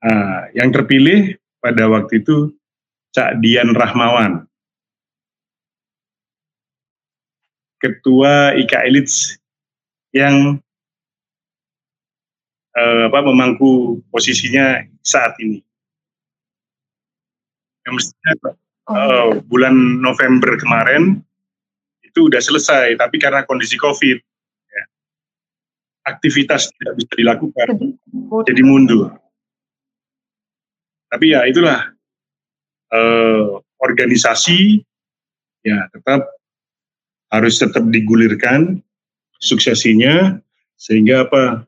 Nah, 0.00 0.48
yang 0.56 0.72
terpilih 0.72 1.36
pada 1.60 1.84
waktu 1.92 2.24
itu 2.24 2.56
Cak 3.12 3.44
Dian 3.44 3.76
Rahmawan, 3.76 4.48
ketua 7.80 8.56
IKA 8.56 8.88
Elites 8.88 9.36
yang 10.16 10.56
eh, 12.76 13.02
apa 13.08 13.20
memangku 13.24 14.00
posisinya 14.08 14.84
saat 15.04 15.36
ini. 15.40 15.60
Yang 17.88 17.92
mestinya 17.96 18.32
oh. 18.44 18.92
uh, 18.92 19.28
bulan 19.48 20.04
November 20.04 20.52
kemarin 20.60 21.24
itu 22.10 22.26
udah 22.26 22.42
selesai, 22.42 22.98
tapi 22.98 23.22
karena 23.22 23.46
kondisi 23.46 23.78
COVID, 23.78 24.18
ya, 24.66 24.82
aktivitas 26.10 26.74
tidak 26.74 26.94
bisa 26.98 27.12
dilakukan, 27.14 27.68
jadi 28.44 28.62
mundur. 28.66 29.14
Tapi 31.10 31.34
ya 31.34 31.46
itulah 31.46 31.90
uh, 32.94 33.58
organisasi 33.82 34.82
ya 35.66 35.90
tetap 35.90 36.26
harus 37.30 37.58
tetap 37.58 37.86
digulirkan 37.90 38.82
suksesinya 39.38 40.38
sehingga 40.78 41.26
apa 41.26 41.66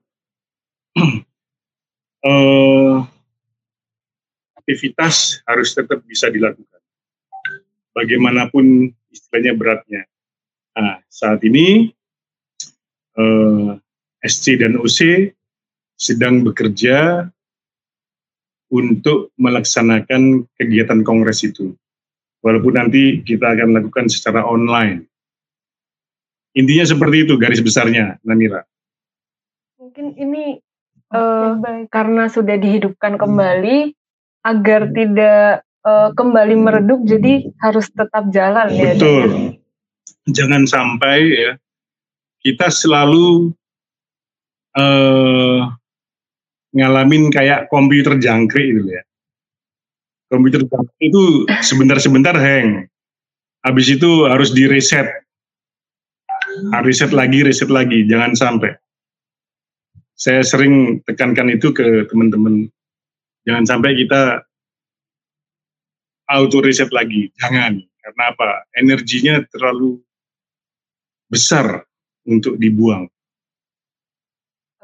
uh, 2.23 2.97
aktivitas 4.63 5.43
harus 5.43 5.75
tetap 5.75 6.07
bisa 6.07 6.31
dilakukan. 6.31 6.81
Bagaimanapun 7.93 8.95
istilahnya 9.11 9.53
beratnya. 9.59 10.03
Nah, 10.73 11.05
saat 11.09 11.45
ini 11.45 11.93
uh, 13.19 13.77
eh, 13.77 14.29
SC 14.29 14.57
dan 14.57 14.81
OC 14.81 15.31
sedang 15.99 16.43
bekerja 16.43 17.29
untuk 18.73 19.31
melaksanakan 19.37 20.49
kegiatan 20.57 21.05
kongres 21.05 21.45
itu. 21.45 21.77
Walaupun 22.43 22.75
nanti 22.75 23.21
kita 23.23 23.55
akan 23.55 23.77
lakukan 23.77 24.09
secara 24.09 24.49
online. 24.49 25.07
Intinya 26.57 26.85
seperti 26.89 27.29
itu 27.29 27.37
garis 27.39 27.63
besarnya, 27.63 28.19
Namira. 28.25 28.65
Mungkin 29.79 30.17
ini 30.19 30.59
uh, 31.13 31.53
karena 31.93 32.27
sudah 32.33 32.57
dihidupkan 32.59 33.21
kembali 33.21 33.95
agar 34.43 34.91
tidak 34.91 35.63
uh, 35.87 36.11
kembali 36.17 36.55
meredup 36.59 37.07
jadi 37.07 37.47
harus 37.63 37.87
tetap 37.93 38.27
jalan 38.35 38.69
Betul. 38.73 38.83
ya. 38.83 38.93
Betul. 38.97 39.62
Jangan 40.27 40.67
sampai 40.67 41.19
ya 41.35 41.53
kita 42.43 42.71
selalu 42.71 43.55
uh, 44.79 45.67
ngalamin 46.75 47.31
kayak 47.31 47.67
komputer 47.69 48.19
jangkrik 48.19 48.67
gitu 48.79 48.89
ya. 48.99 49.03
Komputer 50.31 50.63
jangkrik 50.65 51.01
itu 51.03 51.23
sebentar-sebentar 51.63 52.35
hang. 52.39 52.87
Habis 53.63 53.95
itu 53.95 54.27
harus 54.27 54.51
di 54.51 54.67
reset. 54.67 55.07
Reset 56.83 57.11
lagi, 57.15 57.41
reset 57.47 57.71
lagi, 57.73 58.05
jangan 58.05 58.37
sampai 58.37 58.77
saya 60.23 60.47
sering 60.47 61.03
tekankan 61.03 61.51
itu 61.51 61.75
ke 61.75 62.07
teman-teman. 62.07 62.71
Jangan 63.43 63.65
sampai 63.67 63.99
kita 63.99 64.47
auto 66.31 66.63
reset 66.63 66.95
lagi, 66.95 67.35
jangan. 67.43 67.83
Karena 68.13 68.29
apa? 68.29 68.69
Energinya 68.77 69.41
terlalu 69.49 70.05
besar 71.33 71.89
untuk 72.29 72.61
dibuang. 72.61 73.09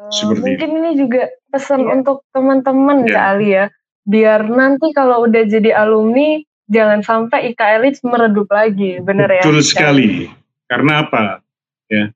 Uh, 0.00 0.08
Seperti 0.08 0.40
mungkin 0.40 0.70
itu. 0.72 0.78
ini 0.80 0.90
juga 0.96 1.22
pesan 1.52 1.84
ya. 1.84 2.00
untuk 2.00 2.24
teman-teman 2.32 3.04
ya. 3.04 3.12
kali 3.12 3.48
ya, 3.52 3.64
biar 4.08 4.48
nanti 4.48 4.88
kalau 4.96 5.28
udah 5.28 5.44
jadi 5.44 5.76
alumni 5.76 6.40
jangan 6.72 7.04
sampai 7.04 7.52
IKLIS 7.52 8.00
meredup 8.00 8.48
lagi, 8.48 9.04
benar 9.04 9.28
ya? 9.28 9.44
Betul 9.44 9.60
sekali. 9.60 10.32
Karena 10.64 11.04
apa? 11.04 11.44
Ya, 11.92 12.12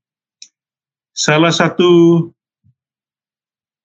salah 1.12 1.53
satu 1.53 2.29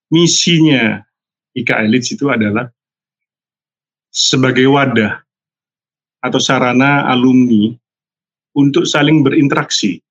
misinya 0.08 1.04
IKA 1.52 1.84
Elites 1.84 2.16
itu 2.16 2.32
adalah 2.32 2.72
sebagai 4.08 4.68
wadah 4.72 5.27
atau 6.24 6.40
sarana 6.42 7.06
alumni 7.08 7.74
untuk 8.58 8.90
saling 8.90 9.22
berinteraksi. 9.22 10.02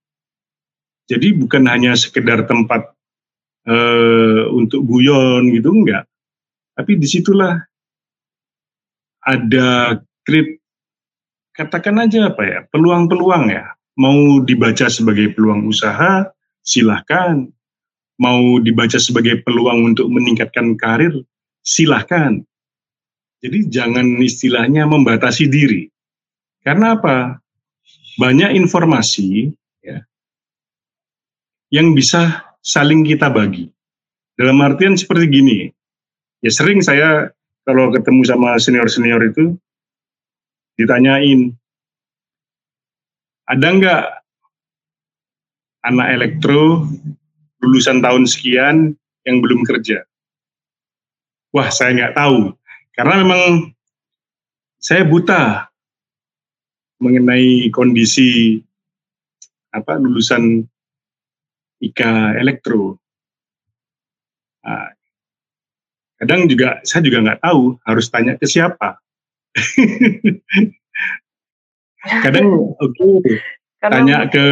Jadi 1.07 1.35
bukan 1.39 1.71
hanya 1.71 1.95
sekedar 1.95 2.47
tempat 2.47 2.91
uh, 3.71 4.43
untuk 4.51 4.83
guyon 4.87 5.55
gitu 5.55 5.71
enggak, 5.71 6.07
tapi 6.75 6.99
di 6.99 7.07
situlah 7.07 7.63
ada 9.23 9.99
krit 10.27 10.59
katakan 11.55 12.03
aja 12.03 12.31
apa 12.31 12.43
ya 12.47 12.61
peluang-peluang 12.71 13.51
ya 13.51 13.75
mau 13.99 14.43
dibaca 14.43 14.87
sebagai 14.91 15.35
peluang 15.35 15.67
usaha 15.67 16.27
silahkan 16.63 17.47
mau 18.17 18.61
dibaca 18.61 18.97
sebagai 18.97 19.45
peluang 19.45 19.93
untuk 19.93 20.09
meningkatkan 20.09 20.77
karir, 20.77 21.13
silahkan. 21.61 22.41
Jadi 23.45 23.69
jangan 23.69 24.07
istilahnya 24.25 24.89
membatasi 24.89 25.47
diri. 25.47 25.93
Karena 26.67 26.99
apa? 26.99 27.39
Banyak 28.19 28.59
informasi 28.59 29.55
ya, 29.87 30.03
yang 31.71 31.95
bisa 31.95 32.43
saling 32.59 33.07
kita 33.07 33.31
bagi. 33.31 33.71
Dalam 34.35 34.59
artian 34.59 34.99
seperti 34.99 35.31
gini, 35.31 35.71
ya 36.43 36.51
sering 36.51 36.83
saya 36.83 37.31
kalau 37.63 37.95
ketemu 37.95 38.27
sama 38.27 38.59
senior-senior 38.59 39.31
itu 39.31 39.55
ditanyain, 40.75 41.55
ada 43.47 43.67
nggak 43.71 44.05
anak 45.87 46.09
elektro 46.19 46.91
lulusan 47.63 48.03
tahun 48.03 48.27
sekian 48.27 48.99
yang 49.23 49.37
belum 49.39 49.63
kerja? 49.63 50.03
Wah, 51.55 51.71
saya 51.71 51.95
nggak 51.95 52.17
tahu. 52.19 52.59
Karena 52.91 53.23
memang 53.23 53.71
saya 54.83 55.07
buta 55.07 55.71
mengenai 57.01 57.69
kondisi 57.73 58.61
apa 59.73 60.01
lulusan 60.01 60.65
IKA 61.85 62.41
elektro. 62.41 62.97
Nah, 64.65 64.91
kadang 66.17 66.49
juga 66.49 66.81
saya 66.83 67.05
juga 67.05 67.21
nggak 67.23 67.41
tahu 67.45 67.77
harus 67.85 68.07
tanya 68.09 68.41
ke 68.41 68.47
siapa. 68.49 68.97
kadang 72.25 72.77
oke 72.79 72.95
okay, 72.95 73.41
tanya 73.83 74.31
ke 74.31 74.47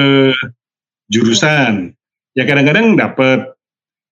jurusan 1.08 1.94
ya 2.34 2.44
kadang-kadang 2.48 2.98
dapat 2.98 3.54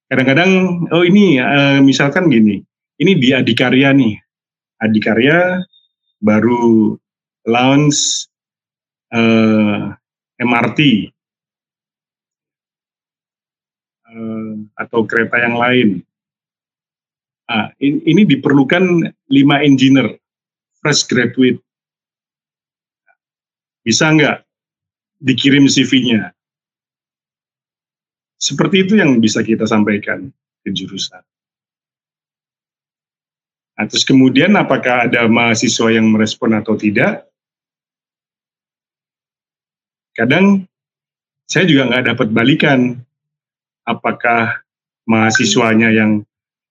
kadang-kadang 0.06 0.84
oh 0.92 1.02
ini 1.02 1.40
uh, 1.42 1.82
misalkan 1.82 2.30
gini 2.30 2.62
ini 3.00 3.12
di 3.18 3.34
Adikarya 3.34 3.90
nih 3.96 4.14
Adikarya 4.78 5.58
baru 6.22 6.94
launch 7.48 8.28
uh, 9.14 9.18
eh, 9.18 10.42
MRT 10.42 10.80
uh, 14.06 14.10
eh, 14.10 14.52
atau 14.78 15.00
kereta 15.06 15.42
yang 15.42 15.56
lain 15.58 15.88
nah, 17.46 17.70
ini, 17.82 17.98
ini 18.06 18.22
diperlukan 18.26 18.84
lima 19.30 19.56
engineer 19.62 20.18
fresh 20.78 21.06
graduate 21.08 21.58
bisa 23.82 24.10
nggak 24.14 24.46
dikirim 25.18 25.66
CV-nya 25.66 26.30
seperti 28.42 28.82
itu 28.82 28.98
yang 28.98 29.22
bisa 29.22 29.38
kita 29.46 29.70
sampaikan 29.70 30.26
ke 30.66 30.74
jurusan. 30.74 31.22
Nah, 33.78 33.84
terus 33.86 34.02
kemudian 34.02 34.50
apakah 34.58 35.06
ada 35.06 35.30
mahasiswa 35.30 35.88
yang 35.94 36.10
merespon 36.10 36.58
atau 36.58 36.74
tidak? 36.74 37.22
Kadang 40.12 40.68
saya 41.48 41.64
juga 41.64 41.88
nggak 41.88 42.04
dapat 42.12 42.28
balikan 42.32 43.00
apakah 43.88 44.60
mahasiswanya 45.08 45.92
yang 45.92 46.22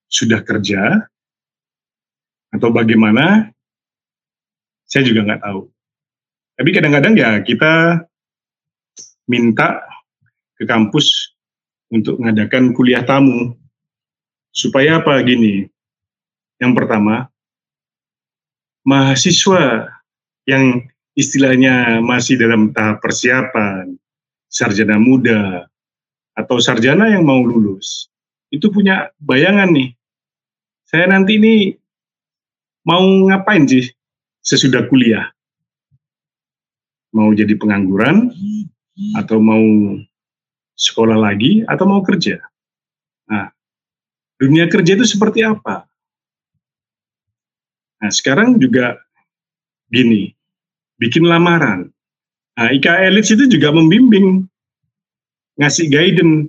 sudah 0.08 0.40
kerja 0.42 1.06
atau 2.52 2.68
bagaimana 2.70 3.50
Saya 4.92 5.08
juga 5.08 5.24
nggak 5.24 5.40
tahu. 5.40 5.72
Tapi 6.52 6.68
kadang-kadang 6.68 7.16
ya 7.16 7.40
kita 7.40 8.04
minta 9.24 9.80
ke 10.60 10.68
kampus 10.68 11.32
untuk 11.88 12.20
mengadakan 12.20 12.76
kuliah 12.76 13.00
tamu. 13.00 13.56
Supaya 14.52 15.00
apa 15.00 15.16
gini? 15.24 15.64
Yang 16.60 16.72
pertama, 16.76 17.32
mahasiswa 18.84 19.88
yang 20.44 20.91
istilahnya 21.12 22.00
masih 22.00 22.40
dalam 22.40 22.72
tahap 22.72 23.04
persiapan, 23.04 23.96
sarjana 24.48 24.96
muda, 24.96 25.68
atau 26.32 26.56
sarjana 26.60 27.12
yang 27.12 27.24
mau 27.28 27.40
lulus, 27.44 28.08
itu 28.48 28.68
punya 28.72 29.12
bayangan 29.20 29.72
nih. 29.72 29.92
Saya 30.88 31.08
nanti 31.08 31.40
ini 31.40 31.72
mau 32.84 33.04
ngapain 33.28 33.64
sih 33.68 33.88
sesudah 34.44 34.88
kuliah? 34.88 35.28
Mau 37.12 37.32
jadi 37.36 37.52
pengangguran, 37.60 38.32
atau 39.16 39.36
mau 39.40 39.60
sekolah 40.76 41.16
lagi, 41.16 41.64
atau 41.68 41.84
mau 41.84 42.00
kerja? 42.00 42.40
Nah, 43.28 43.52
dunia 44.40 44.68
kerja 44.68 44.96
itu 44.96 45.04
seperti 45.04 45.44
apa? 45.44 45.84
Nah, 48.00 48.10
sekarang 48.10 48.56
juga 48.56 48.96
gini, 49.92 50.32
bikin 51.02 51.26
lamaran. 51.26 51.90
Nah, 52.54 52.70
IKA 52.70 53.10
Elites 53.10 53.34
itu 53.34 53.50
juga 53.50 53.74
membimbing 53.74 54.46
ngasih 55.58 55.90
guidance 55.90 56.46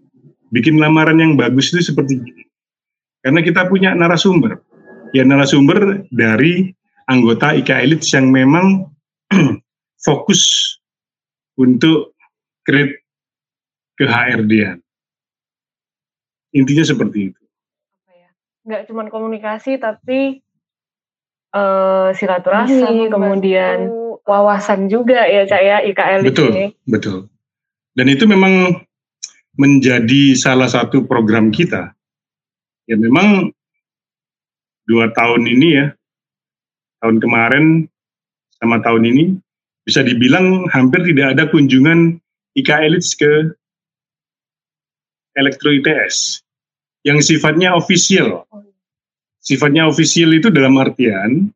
bikin 0.53 0.77
lamaran 0.77 1.17
yang 1.17 1.33
bagus 1.33 1.73
itu 1.73 1.89
seperti 1.89 2.21
ini. 2.21 2.45
Karena 3.25 3.41
kita 3.41 3.65
punya 3.65 3.97
narasumber. 3.97 4.61
Ya 5.17 5.25
narasumber 5.25 6.05
dari 6.13 6.69
anggota 7.09 7.57
IKA 7.57 7.81
Elites 7.81 8.13
yang 8.13 8.29
memang 8.29 8.93
fokus 10.05 10.77
untuk 11.57 12.13
create 12.61 13.01
ke 13.97 14.05
HRD. 14.05 14.77
Intinya 16.53 16.85
seperti 16.85 17.33
itu. 17.33 17.41
Ya? 18.05 18.29
Nggak 18.65 18.83
cuma 18.91 19.09
komunikasi, 19.09 19.81
tapi 19.81 20.45
uh, 21.53 22.13
silaturahmi, 22.13 23.09
kemudian 23.09 24.02
wawasan 24.23 24.87
juga 24.87 25.27
ya 25.27 25.43
Cak 25.43 25.61
ya 25.61 25.77
IKL 25.83 26.21
betul, 26.23 26.49
ini. 26.51 26.65
Betul, 26.87 27.17
Dan 27.93 28.07
itu 28.09 28.23
memang 28.25 28.83
menjadi 29.59 30.33
salah 30.33 30.71
satu 30.71 31.05
program 31.05 31.53
kita. 31.53 31.93
Ya 32.89 32.95
memang 32.99 33.53
dua 34.89 35.11
tahun 35.13 35.47
ini 35.47 35.67
ya, 35.77 35.85
tahun 36.99 37.19
kemarin 37.23 37.65
sama 38.59 38.79
tahun 38.83 39.07
ini 39.07 39.23
bisa 39.83 40.03
dibilang 40.03 40.67
hampir 40.71 41.03
tidak 41.03 41.35
ada 41.35 41.43
kunjungan 41.51 42.19
IK 42.55 42.69
Elites 42.79 43.15
ke 43.15 43.51
Elektro 45.35 45.73
ITS 45.73 46.39
yang 47.03 47.19
sifatnya 47.19 47.75
official. 47.75 48.47
Sifatnya 49.43 49.91
official 49.91 50.31
itu 50.31 50.47
dalam 50.47 50.79
artian 50.79 51.51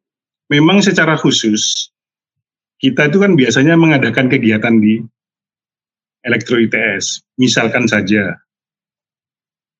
memang 0.51 0.83
secara 0.83 1.15
khusus 1.15 1.87
kita 2.77 3.09
itu 3.09 3.17
kan 3.17 3.33
biasanya 3.33 3.73
mengadakan 3.73 4.29
kegiatan 4.29 4.77
di 4.77 5.01
Elektro 6.21 6.61
ITS. 6.61 7.25
Misalkan 7.41 7.89
saja 7.89 8.37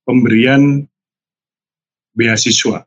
pemberian 0.08 0.86
beasiswa. 2.18 2.82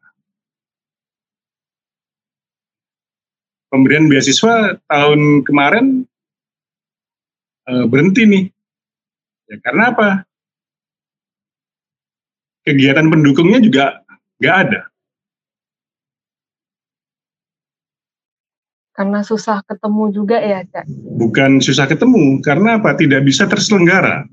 Pemberian 3.71 4.11
beasiswa 4.11 4.83
tahun 4.91 5.47
kemarin 5.47 6.03
e, 7.71 7.73
berhenti 7.87 8.27
nih. 8.27 8.45
Ya 9.47 9.57
karena 9.63 9.95
apa? 9.95 10.09
Kegiatan 12.67 13.07
pendukungnya 13.07 13.63
juga 13.63 14.03
nggak 14.43 14.57
ada. 14.67 14.90
Karena 19.01 19.25
susah 19.25 19.65
ketemu 19.65 20.13
juga 20.13 20.37
ya, 20.37 20.61
Cak? 20.61 20.85
Bukan 20.93 21.65
susah 21.65 21.89
ketemu, 21.89 22.45
karena 22.45 22.77
apa? 22.77 22.93
Tidak 22.93 23.25
bisa 23.25 23.49
terselenggara. 23.49 24.29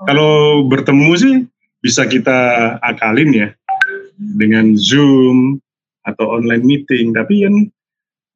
Oh. 0.00 0.08
Kalau 0.08 0.64
bertemu 0.64 1.10
sih 1.20 1.34
bisa 1.84 2.08
kita 2.08 2.32
akalin 2.80 3.28
ya 3.36 3.48
dengan 4.16 4.72
Zoom 4.72 5.60
atau 6.08 6.40
online 6.40 6.64
meeting, 6.64 7.12
tapi 7.12 7.44
yang 7.44 7.68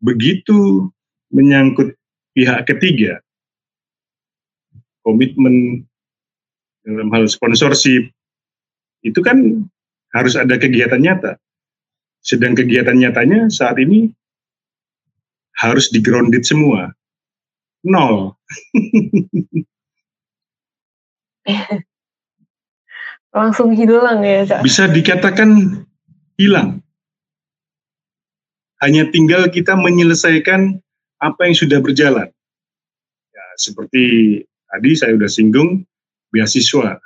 begitu 0.04 0.92
menyangkut 1.32 1.96
pihak 2.36 2.68
ketiga, 2.68 3.24
komitmen 5.00 5.80
dalam 6.84 7.08
hal 7.16 7.24
sponsorship, 7.24 8.12
itu 9.00 9.20
kan 9.24 9.64
harus 10.12 10.36
ada 10.36 10.60
kegiatan 10.60 11.00
nyata. 11.00 11.40
Sedang 12.28 12.52
kegiatan 12.52 12.92
nyatanya 12.92 13.48
saat 13.48 13.80
ini 13.80 14.12
harus 15.56 15.88
di 15.88 16.04
grounded 16.04 16.44
semua. 16.44 16.92
Nol. 17.88 18.36
Langsung 23.32 23.72
hilang 23.72 24.20
ya, 24.20 24.44
Cak? 24.44 24.60
Bisa 24.60 24.92
dikatakan 24.92 25.80
hilang. 26.36 26.84
Hanya 28.84 29.08
tinggal 29.08 29.48
kita 29.48 29.72
menyelesaikan 29.72 30.84
apa 31.24 31.40
yang 31.48 31.56
sudah 31.56 31.80
berjalan. 31.80 32.28
Ya, 33.32 33.46
seperti 33.56 34.04
tadi 34.68 34.90
saya 35.00 35.16
sudah 35.16 35.32
singgung, 35.32 35.88
beasiswa. 36.28 37.00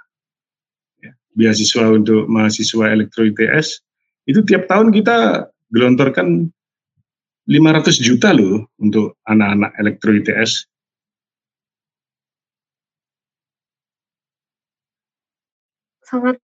Ya, 0.99 1.15
beasiswa 1.39 1.95
untuk 1.95 2.27
mahasiswa 2.27 2.91
elektro 2.91 3.23
ITS 3.23 3.87
itu 4.29 4.41
tiap 4.47 4.71
tahun 4.71 4.95
kita 4.95 5.49
gelontorkan 5.73 6.53
500 7.49 7.99
juta 7.99 8.31
loh 8.31 8.71
untuk 8.79 9.19
anak-anak 9.27 9.75
elektro 9.83 10.15
ITS. 10.15 10.71
Sangat 16.07 16.37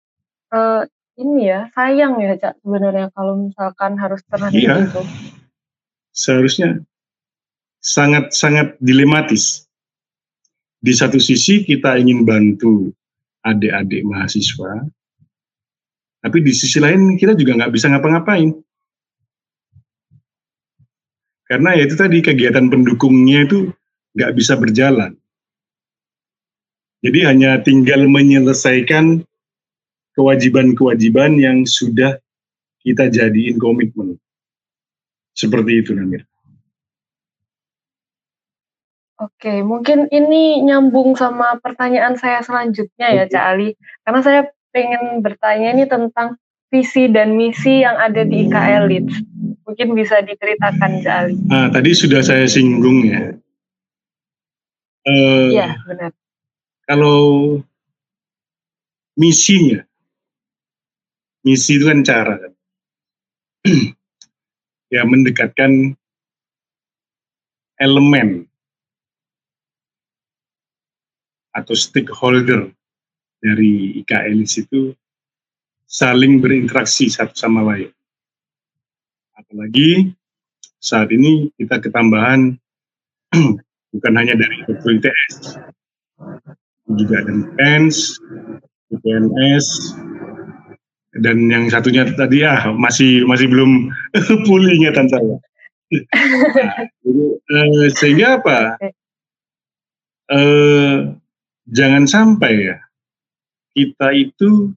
uh, 0.51 0.83
ini 1.21 1.51
ya 1.51 1.69
sayang 1.77 2.19
ya 2.19 2.35
cak 2.41 2.59
sebenarnya 2.65 3.13
kalau 3.15 3.47
misalkan 3.47 3.95
harus 4.01 4.25
terhenti 4.27 4.65
iya, 4.65 4.83
itu. 4.83 5.03
Seharusnya 6.11 6.83
sangat 7.79 8.35
sangat 8.35 8.75
dilematis. 8.83 9.69
Di 10.79 10.95
satu 10.95 11.19
sisi 11.19 11.67
kita 11.67 11.99
ingin 11.99 12.23
bantu 12.23 12.95
adik-adik 13.43 14.07
mahasiswa, 14.07 14.87
tapi 16.19 16.43
di 16.43 16.51
sisi 16.51 16.83
lain 16.83 17.15
kita 17.15 17.39
juga 17.39 17.55
nggak 17.59 17.73
bisa 17.73 17.87
ngapa-ngapain. 17.91 18.51
Karena 21.49 21.73
ya 21.79 21.89
itu 21.89 21.97
tadi 21.97 22.21
kegiatan 22.21 22.69
pendukungnya 22.69 23.49
itu 23.49 23.73
nggak 24.13 24.35
bisa 24.37 24.59
berjalan. 24.61 25.17
Jadi 26.99 27.19
hanya 27.25 27.63
tinggal 27.63 28.05
menyelesaikan 28.11 29.23
kewajiban-kewajiban 30.19 31.39
yang 31.39 31.63
sudah 31.63 32.19
kita 32.83 33.07
jadiin 33.07 33.57
komitmen. 33.57 34.19
Seperti 35.31 35.79
itu 35.79 35.95
Namir. 35.95 36.27
Oke, 39.19 39.63
mungkin 39.67 40.11
ini 40.11 40.63
nyambung 40.63 41.15
sama 41.19 41.59
pertanyaan 41.59 42.15
saya 42.15 42.39
selanjutnya 42.43 43.07
ya, 43.15 43.25
Cak 43.27 43.45
Ali. 43.51 43.75
Karena 44.07 44.21
saya 44.23 44.41
pengen 44.71 45.25
bertanya 45.25 45.75
ini 45.75 45.85
tentang 45.89 46.37
visi 46.69 47.09
dan 47.09 47.35
misi 47.35 47.81
yang 47.83 47.97
ada 47.97 48.23
di 48.25 48.49
IKL 48.49 48.85
Leads. 48.89 49.17
Mungkin 49.65 49.93
bisa 49.93 50.21
diceritakan, 50.25 51.05
Jali. 51.05 51.37
Ah, 51.53 51.69
tadi 51.69 51.93
sudah 51.93 52.25
saya 52.25 52.49
singgung 52.49 53.05
ya. 53.05 53.37
Uh, 55.09 55.49
iya, 55.53 55.77
benar. 55.89 56.13
Kalau 56.89 57.21
misinya, 59.17 59.85
misi 61.45 61.77
itu 61.81 61.85
kan 61.89 62.01
cara 62.05 62.37
ya 64.95 65.05
mendekatkan 65.05 65.97
elemen 67.77 68.49
atau 71.53 71.75
stakeholder 71.77 72.73
dari 73.39 74.03
IKLIS 74.03 74.67
itu 74.67 74.93
saling 75.89 76.45
berinteraksi 76.45 77.09
satu 77.09 77.33
sama 77.33 77.65
lain. 77.65 77.91
Apalagi 79.39 80.13
saat 80.79 81.09
ini 81.15 81.49
kita 81.57 81.81
ketambahan 81.81 82.55
bukan 83.95 84.13
hanya 84.15 84.35
dari 84.37 84.57
ITS, 84.69 85.57
juga 86.93 87.15
ada 87.25 87.33
PENS, 87.57 87.97
PNS, 88.93 89.67
dan 91.25 91.37
yang 91.49 91.73
satunya 91.73 92.05
tadi 92.15 92.45
ah 92.45 92.73
masih 92.77 93.25
masih 93.25 93.49
belum 93.49 93.89
pulih 94.47 94.73
ingatan 94.77 95.09
saya. 95.09 95.37
nah, 95.89 96.77
jadi, 97.01 97.25
eh, 97.49 97.89
sehingga 97.97 98.27
apa? 98.41 98.77
Eh, 100.29 100.97
jangan 101.73 102.05
sampai 102.05 102.53
ya 102.69 102.77
kita 103.79 104.11
itu 104.11 104.75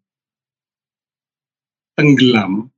tenggelam 1.98 2.70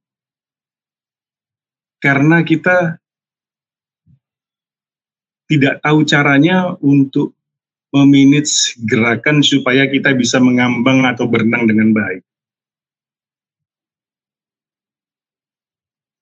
karena 2.00 2.40
kita 2.48 2.96
tidak 5.52 5.84
tahu 5.84 6.08
caranya 6.08 6.80
untuk 6.80 7.36
memanage 7.92 8.80
gerakan 8.88 9.44
supaya 9.44 9.86
kita 9.92 10.16
bisa 10.16 10.40
mengambang 10.40 11.04
atau 11.06 11.28
berenang 11.30 11.70
dengan 11.70 11.94
baik. 11.94 12.24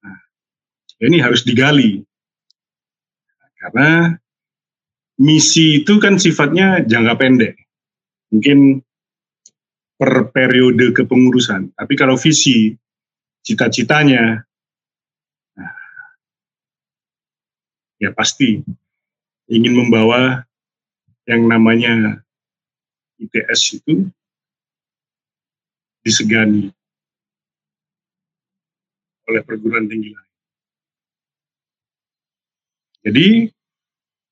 Nah, 0.04 0.20
ini 1.06 1.18
harus 1.22 1.48
digali. 1.48 2.04
Karena 3.62 4.18
misi 5.22 5.86
itu 5.86 6.02
kan 6.02 6.18
sifatnya 6.18 6.84
jangka 6.84 7.14
pendek. 7.16 7.56
Mungkin 8.34 8.84
per 10.02 10.34
periode 10.34 10.98
kepengurusan. 10.98 11.78
Tapi 11.78 11.94
kalau 11.94 12.18
visi, 12.18 12.74
cita-citanya, 13.46 14.42
nah, 15.54 15.76
ya 18.02 18.10
pasti 18.10 18.66
ingin 19.46 19.78
membawa 19.78 20.42
yang 21.30 21.46
namanya 21.46 22.18
ITS 23.22 23.78
itu 23.78 24.10
disegani 26.02 26.74
oleh 29.30 29.46
perguruan 29.46 29.86
tinggi 29.86 30.18
lain. 30.18 30.32
Jadi 33.06 33.28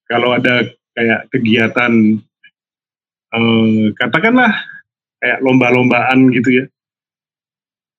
kalau 0.10 0.34
ada 0.34 0.66
kayak 0.98 1.30
kegiatan 1.30 2.18
eh, 3.38 3.86
katakanlah 3.94 4.79
kayak 5.20 5.40
lomba-lombaan 5.44 6.32
gitu 6.34 6.64
ya. 6.64 6.66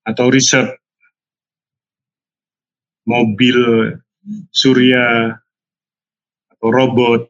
Atau 0.04 0.32
riset. 0.32 0.66
Mobil 3.04 3.56
surya 4.52 5.36
atau 6.56 6.68
robot. 6.68 7.28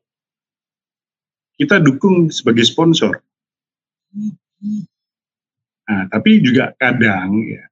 Kita 1.60 1.76
dukung 1.78 2.32
sebagai 2.32 2.64
sponsor. 2.64 3.20
Nah, 5.90 6.06
tapi 6.08 6.40
juga 6.40 6.72
kadang 6.78 7.42
ya 7.44 7.70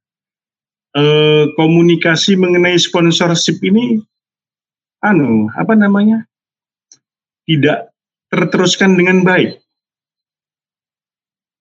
eh, 0.99 1.45
komunikasi 1.55 2.39
mengenai 2.39 2.77
sponsorship 2.81 3.61
ini 3.63 4.01
anu 4.99 5.47
apa 5.55 5.79
namanya 5.79 6.27
tidak 7.47 7.95
terteruskan 8.29 8.99
dengan 8.99 9.23
baik 9.23 9.63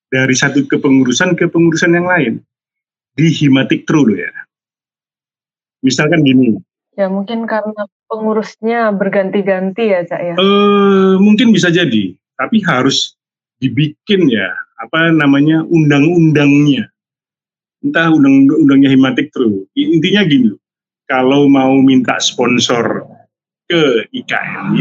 dari 0.08 0.36
satu 0.36 0.64
kepengurusan 0.68 1.36
ke 1.36 1.52
pengurusan 1.52 1.96
yang 1.96 2.08
lain 2.08 2.34
di 3.18 3.28
himatik 3.34 3.84
true 3.84 4.08
loh 4.08 4.18
ya. 4.18 4.32
Misalkan 5.84 6.24
gini. 6.24 6.58
Ya 6.98 7.06
mungkin 7.12 7.46
karena 7.46 7.86
pengurusnya 8.10 8.90
berganti-ganti 8.96 9.94
ya 9.94 10.02
cak 10.02 10.22
ya? 10.22 10.36
Uh, 10.42 11.22
mungkin 11.22 11.54
bisa 11.54 11.70
jadi, 11.70 12.18
tapi 12.34 12.58
harus 12.66 13.14
dibikin 13.62 14.30
ya 14.30 14.50
apa 14.82 15.14
namanya 15.14 15.62
undang-undangnya, 15.66 16.90
entah 17.82 18.10
undang-undangnya 18.14 18.94
Himatik 18.94 19.30
True. 19.34 19.66
Intinya 19.78 20.26
gini, 20.26 20.54
kalau 21.10 21.46
mau 21.50 21.78
minta 21.82 22.18
sponsor 22.22 23.06
ke 23.70 24.06
IKN 24.14 24.74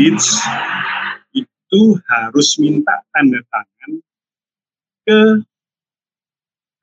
itu 1.37 1.81
harus 2.07 2.49
minta 2.63 3.03
tanda 3.13 3.41
tangan 3.51 3.76
ke 5.07 5.47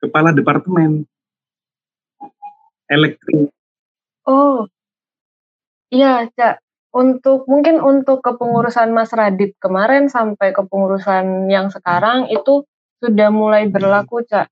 kepala 0.00 0.32
departemen 0.32 1.04
elektrik. 2.88 3.52
Oh, 4.24 4.68
Iya, 5.94 6.26
Cak. 6.34 6.58
Untuk 6.94 7.46
mungkin 7.46 7.78
untuk 7.78 8.22
kepengurusan 8.22 8.90
Mas 8.90 9.14
Radit 9.14 9.54
kemarin 9.62 10.10
sampai 10.10 10.50
kepengurusan 10.50 11.46
yang 11.46 11.70
sekarang 11.70 12.30
itu 12.30 12.66
sudah 12.98 13.30
mulai 13.30 13.70
berlaku, 13.70 14.26
Cak. 14.26 14.50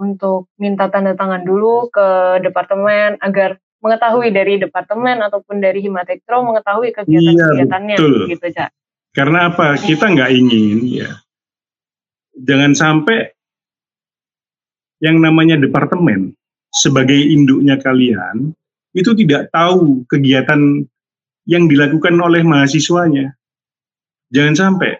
Untuk 0.00 0.48
minta 0.56 0.88
tanda 0.88 1.12
tangan 1.12 1.44
dulu 1.44 1.92
ke 1.92 2.40
departemen 2.40 3.20
agar 3.20 3.60
mengetahui 3.84 4.32
dari 4.32 4.56
departemen 4.56 5.20
ataupun 5.20 5.60
dari 5.60 5.84
Himatektro 5.84 6.40
mengetahui 6.44 6.92
kegiatan-kegiatannya 6.96 7.96
iya, 8.00 8.28
gitu, 8.32 8.46
Cak. 8.48 8.70
Karena 9.12 9.52
apa? 9.52 9.76
Kita 9.76 10.08
nggak 10.08 10.30
ingin 10.32 10.78
ya. 10.88 11.10
Jangan 12.38 12.72
sampai 12.74 13.34
yang 15.02 15.18
namanya 15.18 15.58
departemen 15.58 16.34
sebagai 16.70 17.18
induknya 17.18 17.78
kalian 17.78 18.54
itu 18.94 19.14
tidak 19.14 19.50
tahu 19.54 20.06
kegiatan 20.10 20.86
yang 21.48 21.64
dilakukan 21.66 22.14
oleh 22.18 22.44
mahasiswanya. 22.44 23.34
Jangan 24.28 24.54
sampai. 24.54 24.92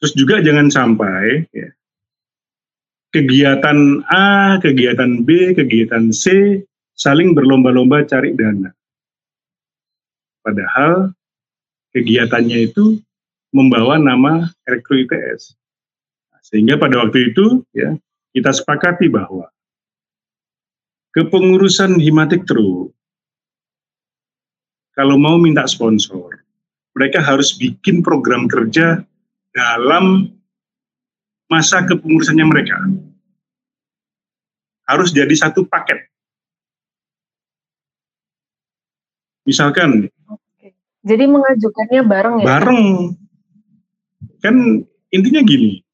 Terus 0.00 0.12
juga 0.16 0.40
jangan 0.40 0.72
sampai 0.72 1.44
ya, 1.52 1.68
kegiatan 3.12 4.00
A, 4.08 4.56
kegiatan 4.58 5.22
B, 5.22 5.52
kegiatan 5.54 6.08
C 6.10 6.56
saling 6.96 7.36
berlomba-lomba 7.36 8.08
cari 8.08 8.32
dana. 8.32 8.72
Padahal 10.40 11.12
kegiatannya 11.92 12.58
itu 12.64 12.96
membawa 13.50 13.98
nama 13.98 14.50
Elektro 14.66 14.98
ITS. 14.98 15.54
Sehingga 16.42 16.80
pada 16.80 16.98
waktu 17.02 17.30
itu 17.30 17.62
ya 17.70 17.94
kita 18.34 18.50
sepakati 18.50 19.06
bahwa 19.06 19.50
kepengurusan 21.14 21.98
Himatik 21.98 22.46
True 22.46 22.90
kalau 25.00 25.16
mau 25.16 25.38
minta 25.38 25.64
sponsor, 25.64 26.42
mereka 26.92 27.22
harus 27.22 27.54
bikin 27.56 28.02
program 28.02 28.50
kerja 28.50 29.00
dalam 29.54 30.28
masa 31.46 31.86
kepengurusannya 31.86 32.46
mereka. 32.46 32.76
Harus 34.84 35.14
jadi 35.14 35.30
satu 35.32 35.64
paket. 35.64 36.10
Misalkan. 39.46 40.10
Jadi 41.00 41.24
mengajukannya 41.24 42.02
bareng 42.04 42.36
ya? 42.42 42.46
Bareng. 42.46 42.88
Kan 44.40 44.84
intinya 45.12 45.40
gini, 45.44 45.84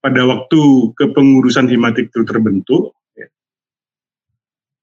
pada 0.00 0.24
waktu 0.24 0.94
kepengurusan 0.96 1.68
Himatik 1.68 2.08
itu 2.14 2.22
terbentuk, 2.24 2.96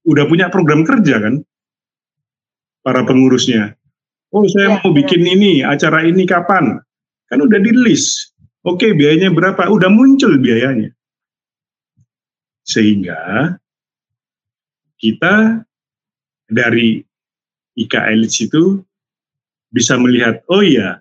udah 0.08 0.24
punya 0.24 0.48
program 0.48 0.88
kerja 0.88 1.20
kan 1.20 1.44
para 2.80 3.04
pengurusnya. 3.04 3.76
Oh 4.32 4.44
saya 4.48 4.76
ya, 4.76 4.80
mau 4.80 4.92
bikin 4.92 5.24
ini 5.24 5.64
acara 5.64 6.04
ini 6.04 6.24
kapan? 6.24 6.80
Kan 7.28 7.40
udah 7.44 7.60
di 7.60 7.72
list. 7.76 8.32
Oke 8.64 8.96
biayanya 8.96 9.32
berapa? 9.32 9.68
Udah 9.68 9.92
muncul 9.92 10.40
biayanya. 10.40 10.92
Sehingga 12.68 13.56
kita 15.00 15.64
dari 16.48 17.00
IKL 17.78 18.28
itu 18.28 18.84
bisa 19.72 20.00
melihat, 20.00 20.44
oh 20.48 20.64
iya 20.64 21.00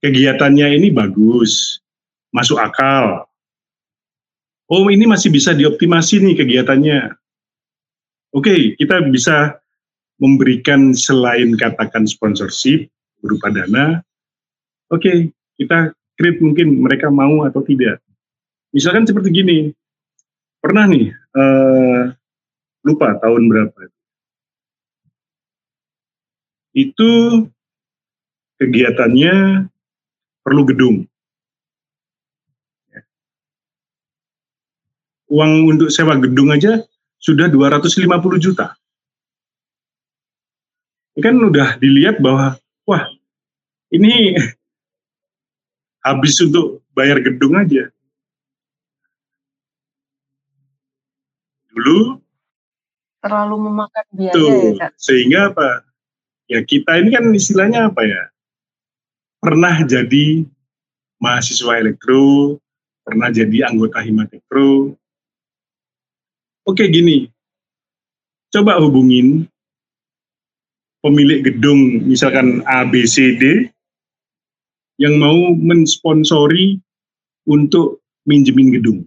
kegiatannya 0.00 0.76
ini 0.80 0.88
bagus, 0.92 1.80
masuk 2.32 2.60
akal. 2.60 3.28
Oh 4.70 4.86
ini 4.88 5.04
masih 5.04 5.34
bisa 5.34 5.50
dioptimasi 5.50 6.22
nih 6.22 6.34
kegiatannya 6.38 7.20
oke 8.34 8.46
okay, 8.46 8.78
kita 8.78 9.02
bisa 9.10 9.58
memberikan 10.20 10.92
selain 10.92 11.56
katakan 11.56 12.04
sponsorship 12.06 12.86
berupa 13.20 13.50
dana, 13.50 14.04
oke 14.92 15.00
okay, 15.00 15.16
kita 15.58 15.92
create 16.14 16.40
mungkin 16.40 16.80
mereka 16.80 17.08
mau 17.08 17.44
atau 17.48 17.64
tidak. 17.64 18.00
Misalkan 18.70 19.08
seperti 19.08 19.34
gini, 19.34 19.58
pernah 20.62 20.86
nih 20.86 21.10
uh, 21.34 22.12
lupa 22.86 23.18
tahun 23.18 23.50
berapa 23.50 23.90
itu 26.70 27.10
kegiatannya 28.62 29.66
perlu 30.50 30.66
gedung. 30.66 30.96
Uang 35.30 35.52
untuk 35.70 35.94
sewa 35.94 36.18
gedung 36.18 36.50
aja 36.50 36.82
sudah 37.22 37.46
250 37.46 38.10
juta. 38.42 38.74
Ini 41.14 41.22
kan 41.22 41.38
udah 41.38 41.78
dilihat 41.78 42.18
bahwa, 42.18 42.58
wah 42.82 43.06
ini 43.94 44.34
habis 46.06 46.34
untuk 46.42 46.82
bayar 46.90 47.22
gedung 47.22 47.54
aja. 47.54 47.86
dulu. 51.80 52.20
Terlalu 53.20 53.56
memakan 53.68 54.06
biaya 54.16 54.32
tuh, 54.32 54.48
ya, 54.80 54.88
Sehingga 54.96 55.40
apa? 55.52 55.84
Ya 56.48 56.60
kita 56.64 56.98
ini 57.04 57.08
kan 57.12 57.24
istilahnya 57.36 57.92
apa 57.92 58.02
ya? 58.04 58.22
Pernah 59.40 59.88
jadi 59.88 60.44
mahasiswa 61.16 61.80
elektro, 61.80 62.56
pernah 63.00 63.32
jadi 63.32 63.68
anggota 63.68 64.04
Himatekro. 64.04 64.92
Oke 66.68 66.84
gini, 66.92 67.24
coba 68.52 68.76
hubungin 68.84 69.48
pemilik 71.00 71.40
gedung 71.40 72.04
misalkan 72.04 72.60
ABCD 72.68 73.72
yang 75.00 75.16
mau 75.16 75.56
mensponsori 75.56 76.76
untuk 77.48 78.04
minjemin 78.28 78.76
gedung. 78.76 79.00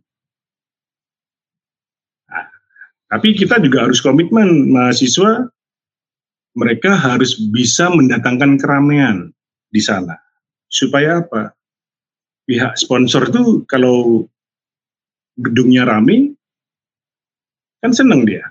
Nah, 2.25 2.49
tapi 3.13 3.37
kita 3.37 3.61
juga 3.61 3.85
harus 3.85 4.01
komitmen 4.01 4.73
mahasiswa 4.73 5.45
mereka 6.57 6.97
harus 6.97 7.37
bisa 7.53 7.93
mendatangkan 7.93 8.57
keramaian 8.57 9.29
di 9.73 9.81
sana. 9.81 10.13
Supaya 10.69 11.25
apa? 11.25 11.49
Pihak 12.45 12.77
sponsor 12.77 13.33
tuh 13.33 13.65
kalau 13.65 14.27
gedungnya 15.33 15.89
rame, 15.89 16.38
kan 17.81 17.89
seneng 17.89 18.29
dia. 18.29 18.45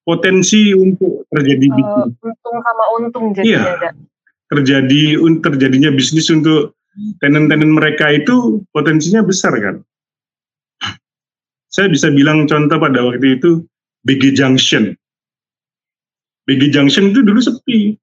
Potensi 0.00 0.72
untuk 0.72 1.28
terjadi 1.28 1.68
uh, 1.76 2.08
untung 2.08 2.56
sama 2.64 2.84
untung 2.98 3.24
jadi 3.36 3.46
iya. 3.46 3.62
ada 3.76 3.90
terjadi 4.50 5.22
terjadinya 5.38 5.94
bisnis 5.94 6.26
untuk 6.34 6.74
tenen-tenen 7.22 7.70
mereka 7.70 8.10
itu 8.10 8.66
potensinya 8.74 9.22
besar 9.22 9.54
kan. 9.62 9.76
Saya 11.70 11.86
bisa 11.86 12.10
bilang 12.10 12.50
contoh 12.50 12.82
pada 12.82 13.06
waktu 13.06 13.38
itu 13.38 13.62
BG 14.02 14.34
Junction. 14.34 14.90
BG 16.50 16.74
Junction 16.74 17.14
itu 17.14 17.22
dulu 17.22 17.38
sepi. 17.38 17.94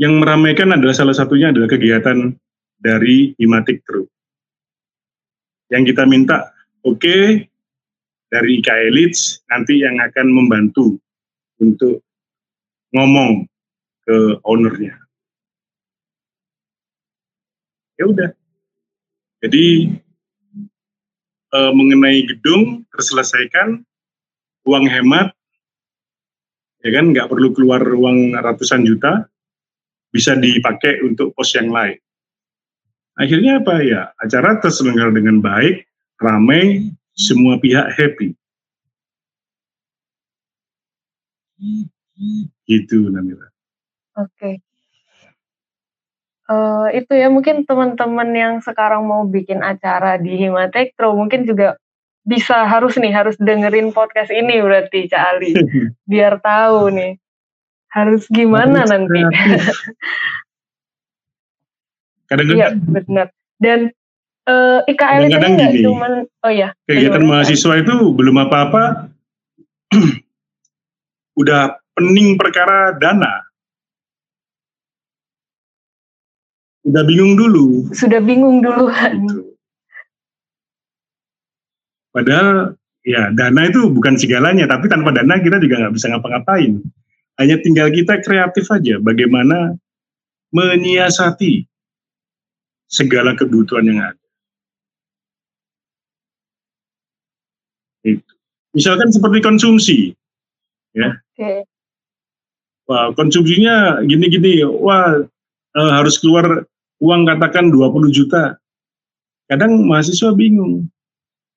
Yang 0.00 0.24
meramaikan 0.24 0.72
adalah 0.72 0.96
salah 0.96 1.12
satunya 1.12 1.52
adalah 1.52 1.68
kegiatan 1.68 2.32
dari 2.80 3.36
Himatik 3.36 3.84
True. 3.84 4.08
Yang 5.68 5.92
kita 5.92 6.08
minta, 6.08 6.48
oke, 6.80 6.96
okay, 6.96 7.44
dari 8.32 8.56
IKA 8.56 8.88
Elites 8.88 9.44
nanti 9.52 9.84
yang 9.84 10.00
akan 10.00 10.32
membantu 10.32 10.96
untuk 11.60 12.00
ngomong 12.96 13.44
ke 14.08 14.16
ownernya. 14.48 14.96
Ya 18.00 18.04
udah. 18.08 18.30
Jadi 19.44 19.92
e, 21.52 21.58
mengenai 21.76 22.24
gedung 22.32 22.82
terselesaikan, 22.90 23.84
uang 24.64 24.88
hemat, 24.88 25.36
ya 26.84 26.90
kan 26.92 27.16
nggak 27.16 27.32
perlu 27.32 27.56
keluar 27.56 27.80
uang 27.80 28.36
ratusan 28.36 28.84
juta, 28.84 29.24
bisa 30.12 30.36
dipakai 30.36 31.00
untuk 31.00 31.32
pos 31.32 31.56
yang 31.56 31.72
lain. 31.72 31.96
Akhirnya 33.16 33.64
apa 33.64 33.80
ya? 33.80 34.12
Acara 34.20 34.60
terselenggara 34.60 35.14
dengan 35.16 35.40
baik, 35.40 35.88
ramai, 36.20 36.92
semua 37.16 37.56
pihak 37.56 37.94
happy. 37.94 38.36
Gitu 42.68 43.08
Namira. 43.08 43.48
Oke. 44.20 44.60
Uh, 46.44 46.92
itu 46.92 47.16
ya 47.16 47.32
mungkin 47.32 47.64
teman-teman 47.64 48.28
yang 48.36 48.54
sekarang 48.60 49.08
mau 49.08 49.24
bikin 49.24 49.64
acara 49.64 50.20
di 50.20 50.36
Himatektro 50.36 51.16
mungkin 51.16 51.48
juga 51.48 51.80
bisa 52.24 52.64
harus 52.64 52.96
nih 52.96 53.12
harus 53.12 53.36
dengerin 53.36 53.92
podcast 53.92 54.32
ini 54.32 54.56
berarti 54.64 55.12
Cak 55.12 55.22
Ali 55.36 55.52
biar 56.10 56.40
tahu 56.40 56.88
nih 56.88 57.20
harus 57.94 58.26
gimana 58.26 58.82
harus 58.82 58.90
nanti. 58.90 59.20
Kadang-kadang. 62.28 62.58
Iya 62.58 62.68
benar. 62.74 63.26
Dan 63.62 63.80
uh, 64.50 64.82
eh, 64.82 64.90
IKL 64.90 65.30
ini 65.30 65.36
nggak 65.38 65.72
cuma 65.86 66.26
oh 66.26 66.52
ya. 66.52 66.74
Kegiatan 66.90 67.22
mahasiswa 67.22 67.74
itu 67.78 67.94
belum 68.10 68.36
apa-apa 68.48 69.14
udah 71.40 71.78
pening 71.94 72.34
perkara 72.34 72.98
dana. 72.98 73.46
Udah 76.84 77.02
bingung 77.06 77.38
dulu. 77.38 77.94
Sudah 77.94 78.18
bingung 78.20 78.60
duluan. 78.60 79.24
Gitu. 79.24 79.53
Padahal 82.14 82.78
ya 83.02 83.34
dana 83.34 83.66
itu 83.66 83.90
bukan 83.90 84.14
segalanya, 84.14 84.70
tapi 84.70 84.86
tanpa 84.86 85.10
dana 85.10 85.34
kita 85.42 85.58
juga 85.58 85.82
nggak 85.82 85.94
bisa 85.98 86.14
ngapa-ngapain. 86.14 86.78
Hanya 87.42 87.58
tinggal 87.58 87.90
kita 87.90 88.22
kreatif 88.22 88.70
aja, 88.70 89.02
bagaimana 89.02 89.74
menyiasati 90.54 91.66
segala 92.86 93.34
kebutuhan 93.34 93.90
yang 93.90 94.00
ada. 94.14 94.24
Itu. 98.06 98.30
Misalkan 98.78 99.10
seperti 99.10 99.42
konsumsi, 99.42 99.98
ya. 100.94 101.18
Okay. 101.34 101.66
Wah, 102.86 103.10
konsumsinya 103.18 103.98
gini-gini, 104.06 104.62
wah 104.62 105.18
eh, 105.74 105.92
harus 105.98 106.22
keluar 106.22 106.62
uang 107.02 107.26
katakan 107.26 107.74
20 107.74 108.14
juta. 108.14 108.54
Kadang 109.50 109.82
mahasiswa 109.90 110.30
bingung, 110.36 110.86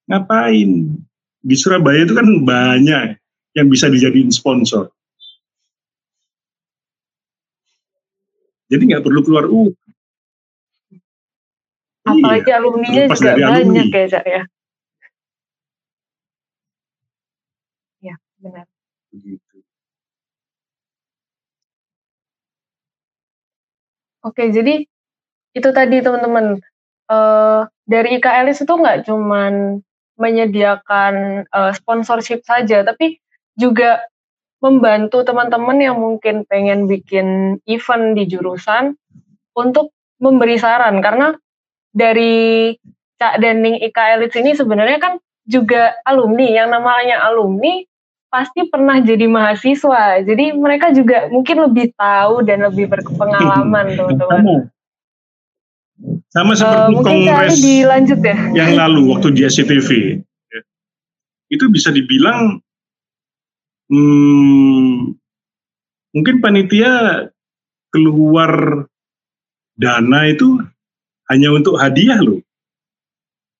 ngapain? 0.07 0.97
Di 1.43 1.55
Surabaya 1.55 2.03
itu 2.03 2.15
kan 2.17 2.27
banyak 2.43 3.19
yang 3.55 3.67
bisa 3.71 3.87
dijadiin 3.87 4.33
sponsor. 4.33 4.91
Jadi 8.67 8.83
nggak 8.91 9.03
perlu 9.03 9.21
keluar 9.23 9.47
uang. 9.47 9.71
Apalagi 12.07 12.51
iya, 12.51 12.55
alumni-nya 12.59 13.03
juga 13.11 13.35
banyak 13.35 13.47
alumni. 13.51 13.83
ya, 13.91 14.07
Cak 14.07 14.23
ya. 14.23 14.43
Ya, 17.99 18.15
benar. 18.39 18.65
Begitu. 19.11 19.57
Oke, 24.23 24.51
jadi 24.51 24.83
itu 25.55 25.69
tadi 25.71 26.03
teman-teman 26.03 26.59
uh, 27.11 27.61
dari 27.87 28.19
IKLIS 28.19 28.63
itu 28.63 28.73
nggak 28.75 29.07
cuman 29.07 29.83
menyediakan 30.17 31.45
uh, 31.49 31.71
sponsorship 31.73 32.43
saja, 32.43 32.83
tapi 32.83 33.21
juga 33.57 34.05
membantu 34.61 35.21
teman-teman 35.21 35.77
yang 35.77 35.97
mungkin 36.01 36.41
pengen 36.49 36.89
bikin 36.89 37.57
event 37.69 38.17
di 38.17 38.25
jurusan 38.25 38.97
untuk 39.53 39.93
memberi 40.17 40.57
saran 40.57 40.97
karena 41.01 41.37
dari 41.93 42.73
Cak 43.17 43.41
Dening 43.41 43.81
IKLIS 43.81 44.33
ini 44.37 44.53
sebenarnya 44.53 44.97
kan 45.01 45.13
juga 45.45 45.97
alumni 46.05 46.45
yang 46.45 46.69
namanya 46.69 47.21
alumni 47.25 47.81
pasti 48.27 48.67
pernah 48.67 48.99
jadi 49.01 49.25
mahasiswa. 49.25 50.21
Jadi 50.21 50.53
mereka 50.53 50.93
juga 50.93 51.31
mungkin 51.31 51.69
lebih 51.69 51.95
tahu 51.97 52.45
dan 52.45 52.67
lebih 52.67 52.91
berpengalaman 52.91 53.95
teman-teman. 53.97 54.69
Sama 56.27 56.53
seperti 56.53 56.93
uh, 56.93 57.03
kongres 57.03 57.55
dilanjut 57.63 58.19
ya. 58.19 58.37
yang 58.51 58.71
lalu 58.85 59.15
waktu 59.15 59.31
di 59.31 59.41
SCTV. 59.47 60.19
Ya. 60.51 60.61
Itu 61.47 61.71
bisa 61.71 61.95
dibilang 61.95 62.59
hmm, 63.87 65.15
mungkin 66.11 66.35
panitia 66.43 67.25
keluar 67.95 68.83
dana 69.79 70.19
itu 70.27 70.59
hanya 71.31 71.55
untuk 71.55 71.79
hadiah 71.79 72.19
loh. 72.19 72.43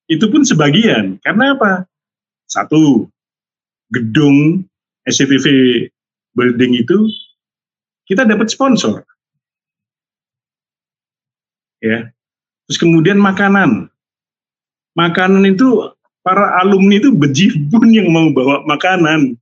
Itu 0.08 0.28
pun 0.32 0.44
sebagian. 0.44 1.20
Karena 1.24 1.56
apa? 1.56 1.84
Satu, 2.48 3.08
gedung 3.92 4.64
SCTV 5.08 5.48
building 6.36 6.84
itu 6.84 7.08
kita 8.08 8.24
dapat 8.24 8.48
sponsor. 8.52 9.04
Ya, 11.84 12.10
Terus 12.68 12.80
kemudian 12.84 13.16
makanan. 13.16 13.88
Makanan 15.00 15.48
itu 15.48 15.88
para 16.20 16.60
alumni 16.60 17.00
itu 17.00 17.16
bejibun 17.16 17.88
yang 17.96 18.12
mau 18.12 18.28
bawa 18.36 18.68
makanan 18.68 19.40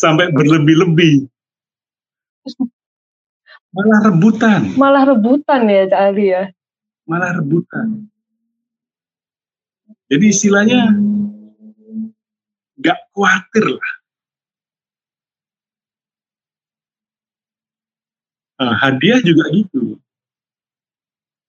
sampai 0.00 0.32
berlebih-lebih. 0.32 1.28
Malah 3.72 4.00
rebutan. 4.08 4.60
Malah 4.80 5.04
rebutan 5.04 5.68
ya 5.68 5.84
Cak 5.92 6.00
Ali 6.00 6.32
ya. 6.32 6.48
Malah 7.04 7.36
rebutan. 7.36 8.08
Jadi 10.08 10.24
istilahnya 10.28 10.92
nggak 12.80 12.98
khawatir 13.12 13.64
lah. 13.76 13.92
Nah, 18.62 18.78
hadiah 18.78 19.18
juga 19.24 19.50
gitu. 19.50 19.98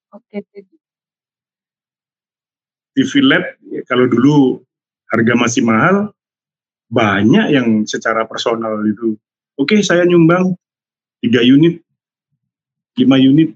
Oke, 0.10 0.42
jadi 0.50 0.73
TV 2.94 3.26
LED 3.26 3.46
kalau 3.90 4.06
dulu 4.06 4.62
harga 5.10 5.34
masih 5.38 5.62
mahal, 5.66 6.14
banyak 6.90 7.54
yang 7.54 7.68
secara 7.90 8.26
personal 8.30 8.82
itu. 8.86 9.18
Oke, 9.58 9.78
okay, 9.78 9.80
saya 9.86 10.06
nyumbang 10.06 10.54
3 11.22 11.42
unit, 11.46 11.82
5 12.98 13.18
unit, 13.18 13.54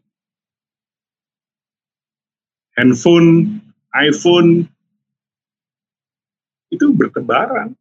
handphone, 2.77 3.61
iPhone, 3.93 4.69
itu 6.69 6.85
bertebaran. 6.93 7.73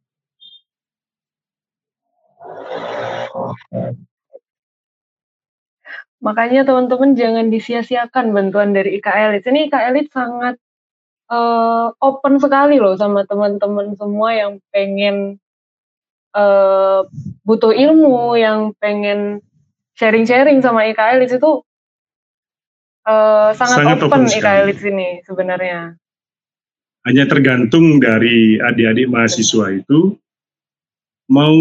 Makanya 6.25 6.65
teman-teman 6.65 7.13
jangan 7.13 7.53
disia-siakan 7.53 8.33
bantuan 8.33 8.73
dari 8.73 8.99
Elit. 8.99 9.45
Ini 9.45 9.69
Elit 9.69 10.09
sangat 10.11 10.57
uh, 11.31 11.93
open 12.01 12.39
sekali 12.39 12.79
loh 12.81 12.95
sama 12.99 13.27
teman-teman 13.27 13.95
semua 13.99 14.35
yang 14.35 14.53
pengen 14.70 15.39
uh, 16.35 17.07
butuh 17.47 17.72
ilmu, 17.74 18.37
yang 18.39 18.72
pengen 18.81 19.43
sharing-sharing 19.97 20.61
sama 20.61 20.89
Elit 20.91 21.37
itu 21.37 21.53
uh, 23.09 23.51
sangat, 23.55 23.77
sangat 23.83 23.99
open, 24.03 24.24
open 24.27 24.33
IKA 24.33 24.53
Elit 24.64 24.79
sini 24.81 25.09
sebenarnya. 25.24 25.97
Hanya 27.07 27.24
tergantung 27.31 28.03
dari 28.03 28.59
adik-adik 28.59 29.07
mahasiswa 29.07 29.70
itu 29.70 30.18
mau 31.31 31.55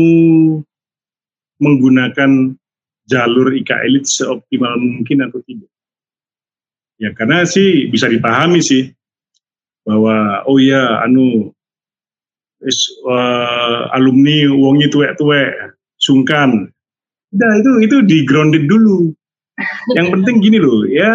menggunakan 1.62 2.58
jalur 3.06 3.54
IKA 3.54 3.86
elit 3.86 4.06
seoptimal 4.10 4.74
mungkin 4.82 5.30
atau 5.30 5.40
tidak. 5.46 5.70
Ya 6.98 7.12
karena 7.12 7.44
sih 7.46 7.92
bisa 7.92 8.08
dipahami 8.10 8.64
sih 8.64 8.95
bahwa 9.86 10.42
oh 10.50 10.58
ya 10.58 11.06
anu 11.06 11.54
is, 12.66 12.90
uh, 13.06 13.94
alumni 13.94 14.50
uangnya 14.50 14.90
tuwek-tuwek 14.90 15.78
sungkan. 16.02 16.74
Nah 17.36 17.54
itu 17.62 17.72
itu 17.86 17.98
di 18.04 18.26
grounded 18.26 18.66
dulu. 18.66 19.14
Yang 19.96 20.08
penting 20.20 20.36
gini 20.44 20.58
loh, 20.60 20.84
ya 20.84 21.14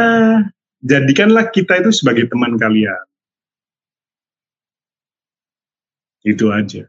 jadikanlah 0.81 1.53
kita 1.53 1.83
itu 1.85 1.93
sebagai 1.93 2.31
teman 2.31 2.57
kalian. 2.57 3.05
Itu 6.25 6.49
aja. 6.49 6.89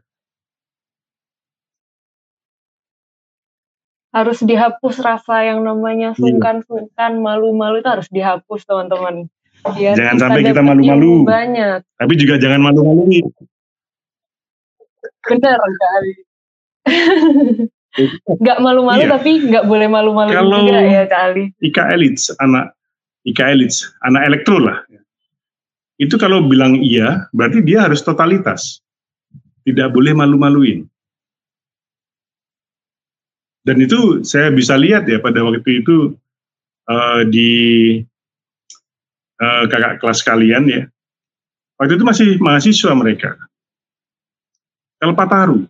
harus 4.12 4.44
dihapus 4.44 5.00
rasa 5.00 5.48
yang 5.48 5.64
namanya 5.64 6.12
iya. 6.12 6.20
sungkan-sungkan, 6.20 7.18
malu-malu 7.18 7.80
itu 7.80 7.88
harus 7.88 8.08
dihapus 8.12 8.68
teman-teman. 8.68 9.32
Ya, 9.78 9.94
jangan 9.94 10.16
sampai 10.18 10.42
kita 10.42 10.58
malu-malu. 10.58 11.22
Banyak. 11.22 11.86
Tapi 11.98 12.12
juga 12.18 12.34
jangan 12.38 12.60
malu-malu. 12.66 13.22
Benar 15.22 15.58
kali. 15.58 16.12
Gak 18.40 18.58
malu-malu 18.64 19.04
iya. 19.04 19.12
tapi 19.12 19.52
nggak 19.52 19.68
boleh 19.68 19.84
malu-malu 19.84 20.32
juga 20.32 20.80
ya 20.80 21.04
kali. 21.04 21.52
Ika 21.60 21.92
Elits, 21.92 22.32
anak 22.40 22.72
Ika 23.28 23.52
Elits, 23.52 23.84
anak 24.00 24.32
elektro 24.32 24.56
lah. 24.56 24.80
Itu 26.00 26.16
kalau 26.16 26.40
bilang 26.48 26.80
iya, 26.80 27.28
berarti 27.36 27.60
dia 27.60 27.84
harus 27.84 28.00
totalitas. 28.00 28.80
Tidak 29.62 29.92
boleh 29.92 30.16
malu-maluin. 30.16 30.88
Dan 33.62 33.78
itu 33.78 34.26
saya 34.26 34.50
bisa 34.50 34.74
lihat 34.74 35.06
ya 35.06 35.22
pada 35.22 35.44
waktu 35.46 35.84
itu 35.84 36.18
uh, 36.90 37.22
di 37.28 37.50
uh, 39.40 39.64
kakak 39.70 40.02
kelas 40.02 40.20
kalian 40.26 40.64
ya. 40.68 40.82
Waktu 41.80 41.96
itu 41.98 42.04
masih 42.04 42.28
mahasiswa 42.38 42.92
mereka. 42.92 43.34
Kalpataru. 45.02 45.66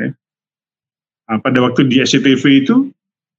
Ya. 0.00 0.16
Nah, 1.28 1.38
pada 1.42 1.58
waktu 1.60 1.84
di 1.90 2.00
SCTV 2.00 2.64
itu, 2.64 2.88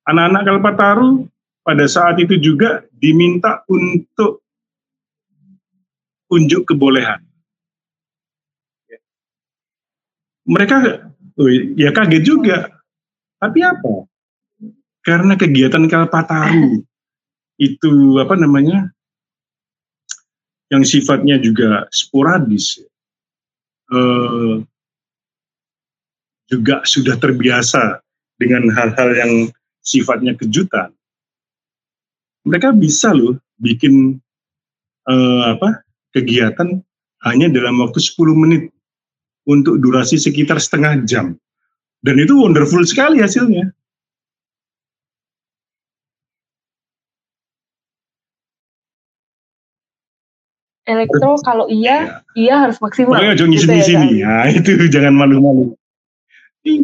anak-anak 0.05 0.43
Kalpataru 0.45 1.25
pada 1.65 1.85
saat 1.89 2.21
itu 2.21 2.37
juga 2.37 2.85
diminta 2.93 3.65
untuk 3.69 4.45
unjuk 6.29 6.69
kebolehan. 6.69 7.21
Mereka 10.45 10.75
oh, 11.37 11.49
ya 11.77 11.93
kaget 11.93 12.23
juga 12.25 12.81
tapi 13.41 13.65
apa? 13.65 14.05
Karena 15.01 15.33
kegiatan 15.33 15.89
Kalpataru 15.89 16.85
itu 17.61 18.17
apa 18.17 18.33
namanya? 18.33 18.89
yang 20.71 20.87
sifatnya 20.87 21.35
juga 21.35 21.83
sporadis 21.91 22.79
eh, 23.91 24.55
juga 26.47 26.83
sudah 26.87 27.19
terbiasa 27.19 27.99
dengan 28.39 28.71
hal-hal 28.71 29.09
yang 29.15 29.33
sifatnya 29.83 30.33
kejutan. 30.39 30.95
Mereka 32.47 32.71
bisa 32.73 33.11
loh 33.11 33.35
bikin 33.59 34.15
eh, 35.11 35.43
apa 35.43 35.83
kegiatan 36.15 36.79
hanya 37.27 37.47
dalam 37.51 37.83
waktu 37.83 37.99
10 37.99 38.31
menit 38.33 38.71
untuk 39.45 39.77
durasi 39.77 40.17
sekitar 40.17 40.57
setengah 40.57 41.03
jam. 41.03 41.35
Dan 42.01 42.17
itu 42.17 42.33
wonderful 42.33 42.81
sekali 42.87 43.21
hasilnya. 43.21 43.69
Elektro 50.91 51.39
kalau 51.47 51.65
iya, 51.71 51.95
ya. 52.03 52.19
iya 52.35 52.55
harus 52.67 52.77
maksimal. 52.83 53.15
Makanya 53.15 53.35
jangan 53.39 53.55
gitu 53.55 53.71
ya, 53.71 53.83
sini. 53.87 54.09
Ya, 54.19 54.27
nah, 54.27 54.47
itu 54.59 54.71
jangan 54.91 55.13
malu-malu. 55.15 55.71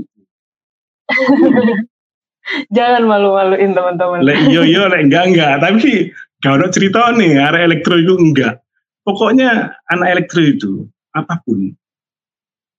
jangan 2.75 3.03
malu-maluin 3.03 3.71
teman-teman. 3.75 4.19
Lek 4.23 4.47
yo 4.47 4.63
yo 4.63 4.87
lek 4.87 5.11
enggak 5.11 5.23
enggak, 5.35 5.53
tapi 5.59 6.15
kalau 6.39 6.71
cerita 6.71 7.11
nih 7.11 7.35
area 7.35 7.67
elektro 7.67 7.99
itu 7.99 8.15
enggak. 8.15 8.63
Pokoknya 9.03 9.75
anak 9.91 10.07
elektro 10.19 10.43
itu 10.43 10.87
apa 11.11 11.39
pun 11.43 11.71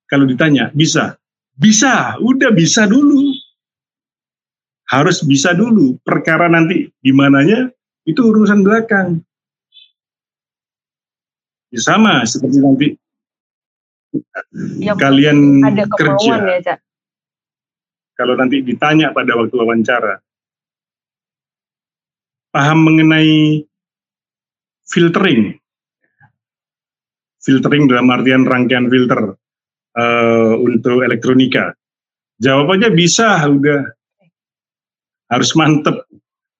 kalau 0.09 0.25
ditanya 0.25 0.73
bisa 0.73 1.17
bisa, 1.59 2.15
udah 2.23 2.55
bisa 2.55 2.87
dulu. 2.87 3.35
Harus 4.89 5.21
bisa 5.27 5.53
dulu. 5.53 5.99
Perkara 6.01 6.49
nanti 6.49 6.89
gimananya 7.03 7.69
itu 8.07 8.25
urusan 8.25 8.65
belakang. 8.65 9.21
Ya 11.69 11.81
sama 11.85 12.25
seperti 12.25 12.59
nanti 12.65 12.89
ya, 14.81 14.97
kalian 14.97 15.61
ada 15.61 15.85
kerja. 15.85 16.35
Ya, 16.49 16.61
Cak. 16.65 16.79
Kalau 18.17 18.35
nanti 18.35 18.65
ditanya 18.65 19.13
pada 19.15 19.37
waktu 19.37 19.55
wawancara, 19.55 20.19
paham 22.51 22.79
mengenai 22.89 23.63
filtering, 24.89 25.55
filtering 27.39 27.85
dalam 27.87 28.11
artian 28.11 28.43
rangkaian 28.43 28.91
filter 28.91 29.39
uh, 29.95 30.53
untuk 30.59 31.07
elektronika? 31.07 31.77
Jawabannya 32.43 32.91
bisa, 32.91 33.39
udah 33.47 33.87
harus 35.31 35.51
mantep. 35.55 36.09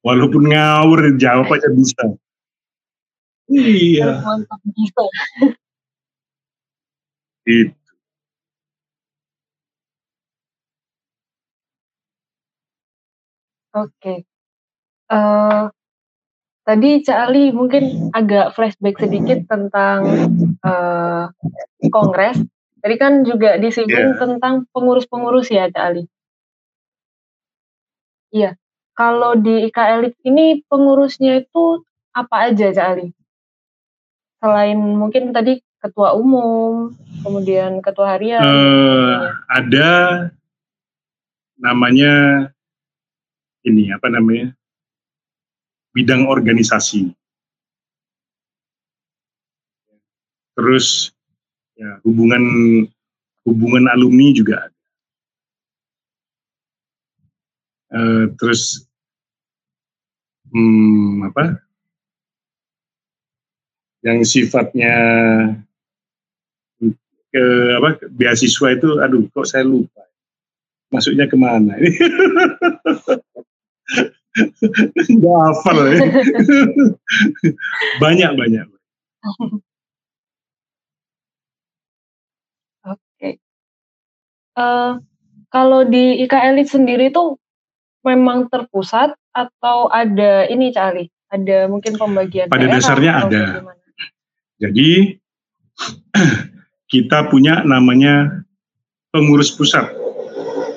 Walaupun 0.05 0.55
ngawur, 0.55 1.19
jawabannya 1.19 1.71
bisa. 1.75 2.05
Iya. 3.49 4.21
Mantap 4.25 4.61
bisa. 4.65 5.05
Itu. 7.49 7.75
Oke. 13.73 13.89
Okay. 14.01 14.19
Uh, 15.09 15.17
eh, 15.17 15.65
tadi 16.69 16.89
Cak 17.01 17.19
Ali 17.33 17.49
mungkin 17.53 18.13
agak 18.13 18.53
flashback 18.53 19.01
sedikit 19.01 19.49
tentang 19.49 20.05
uh, 20.61 21.33
kongres 21.89 22.37
Tadi 22.79 22.95
kan 22.95 23.27
juga 23.27 23.59
disinggung 23.59 24.15
yeah. 24.15 24.21
tentang 24.23 24.71
pengurus-pengurus 24.71 25.51
ya, 25.51 25.67
Cak 25.67 25.83
Ali. 25.83 26.03
Iya. 28.31 28.55
Kalau 28.95 29.39
di 29.39 29.71
IK 29.71 29.79
Elit 29.79 30.15
ini 30.27 30.63
pengurusnya 30.67 31.43
itu 31.43 31.83
apa 32.15 32.51
aja, 32.51 32.71
Cak 32.71 32.87
Ali? 32.87 33.07
Selain 34.39 34.79
mungkin 34.79 35.35
tadi 35.35 35.59
ketua 35.83 36.15
umum, 36.15 36.95
kemudian 37.27 37.83
ketua 37.83 38.15
harian. 38.15 38.43
Uh, 38.43 39.35
ada 39.51 39.91
namanya 41.59 42.47
ini 43.67 43.91
apa 43.91 44.07
namanya 44.07 44.55
bidang 45.91 46.31
organisasi. 46.31 47.11
Terus 50.55 51.15
ya, 51.75 51.99
hubungan 52.07 52.43
hubungan 53.43 53.91
alumni 53.91 54.31
juga 54.35 54.71
ada. 54.71 54.79
Uh, 57.89 58.25
terus 58.37 58.85
hmm, 60.53 61.25
apa 61.33 61.68
yang 64.07 64.23
sifatnya 64.23 64.95
ke 67.29 67.45
apa 67.77 68.01
beasiswa 68.09 68.69
itu 68.73 68.89
aduh 69.03 69.29
kok 69.35 69.45
saya 69.45 69.65
lupa 69.67 70.01
masuknya 70.89 71.29
ke 71.29 71.37
mana 71.37 71.77
ini 71.77 71.93
nggak 75.19 75.39
hafal 75.51 75.79
ya. 75.93 75.99
banyak 78.01 78.31
banyak 78.33 78.67
oke 82.87 82.97
okay. 82.97 83.37
uh, 84.57 84.63
eh, 84.63 84.91
kalau 85.53 85.85
di 85.85 86.23
IK 86.25 86.33
Elit 86.33 86.69
sendiri 86.73 87.13
itu 87.13 87.37
memang 88.07 88.49
terpusat 88.49 89.13
atau 89.37 89.93
ada 89.93 90.49
ini 90.49 90.73
Cali 90.73 91.13
ada 91.29 91.69
mungkin 91.69 92.01
pembagian 92.01 92.49
pada 92.49 92.65
dasarnya 92.73 93.13
ada 93.29 93.43
bagaimana? 93.61 93.78
Jadi 94.59 95.19
kita 96.93 97.31
punya 97.31 97.63
namanya 97.63 98.43
pengurus 99.15 99.55
pusat 99.55 99.87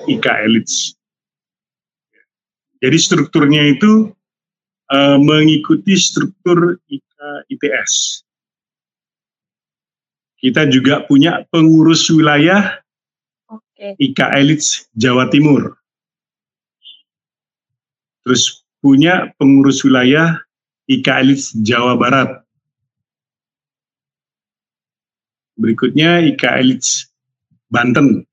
IK 0.09 0.25
Elites. 0.45 0.97
Jadi 2.82 2.97
strukturnya 2.97 3.61
itu 3.77 4.09
uh, 4.89 5.17
mengikuti 5.21 5.93
struktur 5.97 6.82
IK 6.89 7.11
ITS. 7.49 8.25
Kita 10.41 10.65
juga 10.65 11.05
punya 11.05 11.45
pengurus 11.53 12.09
wilayah 12.09 12.82
okay. 13.45 13.93
IK 14.01 14.19
Elites 14.34 14.89
Jawa 14.97 15.29
Timur. 15.29 15.77
Terus 18.25 18.65
punya 18.82 19.29
pengurus 19.38 19.86
wilayah 19.86 20.41
IK 20.89 21.07
Elites 21.21 21.53
Jawa 21.61 21.93
Barat. 21.93 22.40
Berikutnya 25.62 26.26
IKA 26.26 26.57
Elites 26.57 27.05
Banten. 27.70 28.26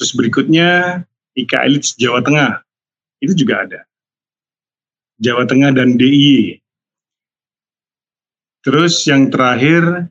Terus 0.00 0.16
berikutnya 0.16 1.04
IKA 1.36 1.68
Elites 1.68 1.92
Jawa 2.00 2.24
Tengah. 2.24 2.64
Itu 3.20 3.36
juga 3.36 3.68
ada. 3.68 3.80
Jawa 5.20 5.44
Tengah 5.44 5.76
dan 5.76 6.00
DIY. 6.00 6.56
Terus 8.64 9.04
yang 9.04 9.28
terakhir 9.28 10.08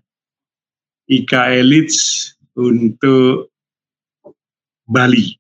IKA 1.09 1.65
Elites 1.65 2.29
untuk 2.53 3.49
Bali. 4.85 5.37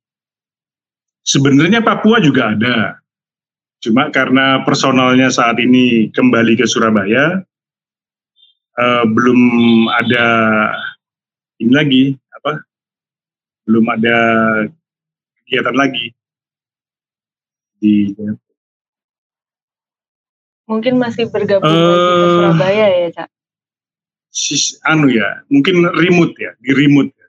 Sebenarnya 1.21 1.85
Papua 1.85 2.17
juga 2.17 2.57
ada. 2.57 2.97
Cuma 3.79 4.09
karena 4.09 4.65
personalnya 4.65 5.29
saat 5.29 5.61
ini 5.61 6.09
kembali 6.09 6.57
ke 6.57 6.65
Surabaya, 6.65 7.45
uh, 8.79 9.03
belum 9.03 9.39
ada 9.91 10.25
ini 11.59 11.71
lagi 11.75 12.03
apa 12.39 12.63
belum 13.67 13.85
ada 13.91 14.17
kegiatan 15.43 15.75
lagi 15.75 16.15
di 17.79 18.15
mungkin 20.69 20.95
masih 20.95 21.27
bergabung 21.27 21.67
uh, 21.67 21.75
eh, 21.75 22.29
Surabaya 22.39 22.85
ya 22.87 23.09
cak 23.11 23.29
sis, 24.31 24.79
anu 24.87 25.11
ya 25.11 25.43
mungkin 25.51 25.83
remote 25.91 26.37
ya 26.37 26.51
di 26.61 26.71
remote 26.71 27.11
ya. 27.11 27.27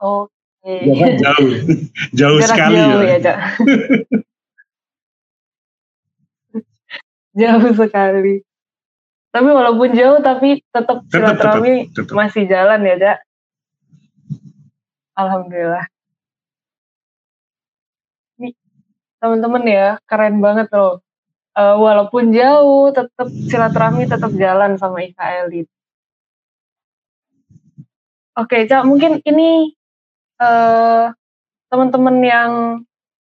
Oke. 0.00 0.32
Okay. 0.60 1.16
Jauh, 1.20 1.50
jauh 2.20 2.40
sekali 2.44 2.76
jauh 2.76 3.02
ya. 3.04 3.16
ya 3.20 3.36
Jauh 7.34 7.70
sekali. 7.74 8.42
Tapi 9.30 9.46
walaupun 9.46 9.94
jauh 9.94 10.18
tapi 10.18 10.58
tetap 10.74 11.06
silaturahmi 11.06 11.94
masih 12.10 12.50
jalan 12.50 12.82
ya, 12.82 12.96
Cak. 12.98 13.18
Alhamdulillah. 15.14 15.86
Nih, 18.42 18.52
teman-teman 19.22 19.64
ya, 19.70 19.88
keren 20.10 20.42
banget 20.42 20.66
loh. 20.74 20.98
Uh, 21.54 21.78
walaupun 21.78 22.34
jauh, 22.34 22.90
tetap 22.90 23.30
silaturahmi 23.30 24.10
tetap 24.10 24.34
jalan 24.34 24.74
sama 24.74 25.06
Ika 25.06 25.46
Elit. 25.46 25.70
Oke, 28.34 28.66
Cak, 28.66 28.82
mungkin 28.82 29.22
ini 29.22 29.78
uh, 30.42 31.14
teman-teman 31.70 32.16
yang 32.18 32.52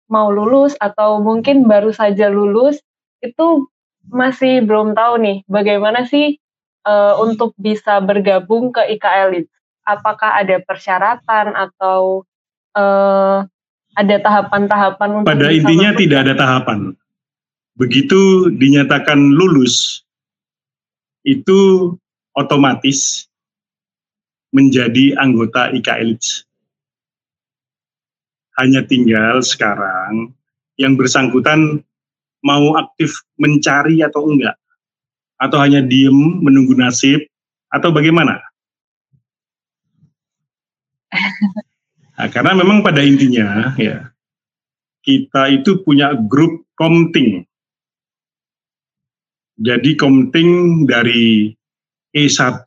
mau 0.10 0.34
lulus 0.34 0.74
atau 0.82 1.22
mungkin 1.22 1.70
baru 1.70 1.94
saja 1.94 2.34
lulus 2.34 2.82
itu 3.22 3.70
masih 4.10 4.66
belum 4.66 4.98
tahu 4.98 5.22
nih 5.22 5.38
bagaimana 5.46 6.06
sih 6.10 6.38
uh, 6.86 7.18
untuk 7.22 7.54
bisa 7.56 8.02
bergabung 8.02 8.74
ke 8.74 8.82
IK 8.98 9.06
Elite. 9.06 9.52
Apakah 9.86 10.38
ada 10.38 10.62
persyaratan 10.62 11.58
atau 11.58 12.26
uh, 12.78 13.42
ada 13.98 14.16
tahapan-tahapan 14.22 15.10
untuk 15.22 15.30
Pada 15.30 15.50
intinya 15.50 15.90
tidak 15.98 16.20
ada 16.28 16.34
tahapan. 16.38 16.94
Begitu 17.74 18.52
dinyatakan 18.54 19.18
lulus 19.18 20.04
itu 21.24 21.94
otomatis 22.36 23.30
menjadi 24.54 25.18
anggota 25.18 25.74
IK 25.74 25.90
Elite. 26.00 26.30
Hanya 28.60 28.84
tinggal 28.84 29.40
sekarang 29.40 30.36
yang 30.76 31.00
bersangkutan 31.00 31.84
mau 32.46 32.76
aktif 32.80 33.14
mencari 33.40 34.04
atau 34.04 34.28
enggak? 34.28 34.56
Atau 35.40 35.60
hanya 35.60 35.80
diem 35.80 36.40
menunggu 36.44 36.76
nasib? 36.76 37.24
Atau 37.72 37.94
bagaimana? 37.94 38.40
Nah, 42.20 42.28
karena 42.28 42.52
memang 42.52 42.84
pada 42.84 43.00
intinya 43.00 43.72
ya 43.80 44.12
kita 45.04 45.50
itu 45.56 45.82
punya 45.88 46.12
grup 46.14 46.68
komting. 46.76 47.48
Jadi 49.60 49.96
komting 50.00 50.84
dari 50.88 51.52
E1 52.16 52.64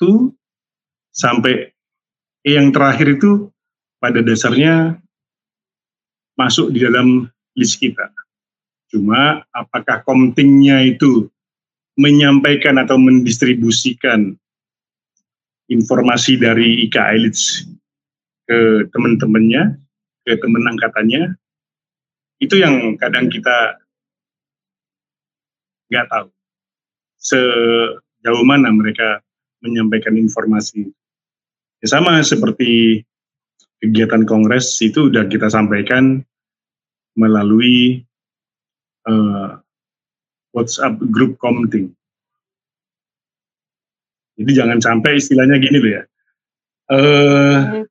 sampai 1.13 1.73
E 2.43 2.59
yang 2.59 2.75
terakhir 2.75 3.17
itu 3.17 3.49
pada 4.03 4.19
dasarnya 4.19 4.99
masuk 6.35 6.75
di 6.75 6.83
dalam 6.83 7.31
list 7.55 7.79
kita. 7.79 8.11
Cuma 8.93 9.41
apakah 9.57 10.05
komtingnya 10.05 10.85
itu 10.85 11.33
menyampaikan 11.97 12.77
atau 12.77 13.01
mendistribusikan 13.01 14.37
informasi 15.73 16.37
dari 16.37 16.85
IKA 16.85 17.17
Elites 17.17 17.65
ke 18.45 18.85
teman-temannya, 18.93 19.81
ke 20.29 20.37
teman 20.37 20.69
angkatannya, 20.77 21.33
itu 22.45 22.61
yang 22.61 23.01
kadang 23.01 23.33
kita 23.33 23.81
nggak 25.89 26.09
tahu 26.13 26.29
sejauh 27.23 28.45
mana 28.45 28.69
mereka 28.75 29.25
menyampaikan 29.63 30.19
informasi. 30.19 30.91
Ya 31.81 31.87
sama 31.87 32.19
seperti 32.21 33.03
kegiatan 33.79 34.27
kongres 34.27 34.79
itu 34.83 35.09
sudah 35.09 35.27
kita 35.31 35.47
sampaikan 35.49 36.23
melalui 37.15 38.03
uh, 39.09 39.59
WhatsApp 40.53 41.01
grup 41.11 41.41
commenting. 41.41 41.95
Jadi 44.37 44.53
jangan 44.57 44.79
sampai 44.81 45.21
istilahnya 45.21 45.61
gini 45.61 45.79
loh 45.79 45.93
ya. 45.93 46.03
Uh, 46.93 47.87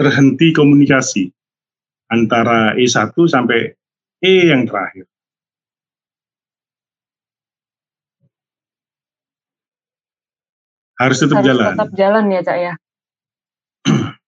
terhenti 0.00 0.50
komunikasi 0.56 1.28
antara 2.10 2.74
E1 2.74 3.14
sampai 3.14 3.76
E 4.20 4.34
yang 4.48 4.64
terakhir. 4.66 5.06
Harus 11.00 11.16
tetap 11.16 11.40
Harus 11.40 11.48
jalan. 11.48 11.72
Tetap 11.72 11.92
jalan 11.96 12.24
ya, 12.28 12.40
Cak 12.44 12.58
ya. 12.60 12.72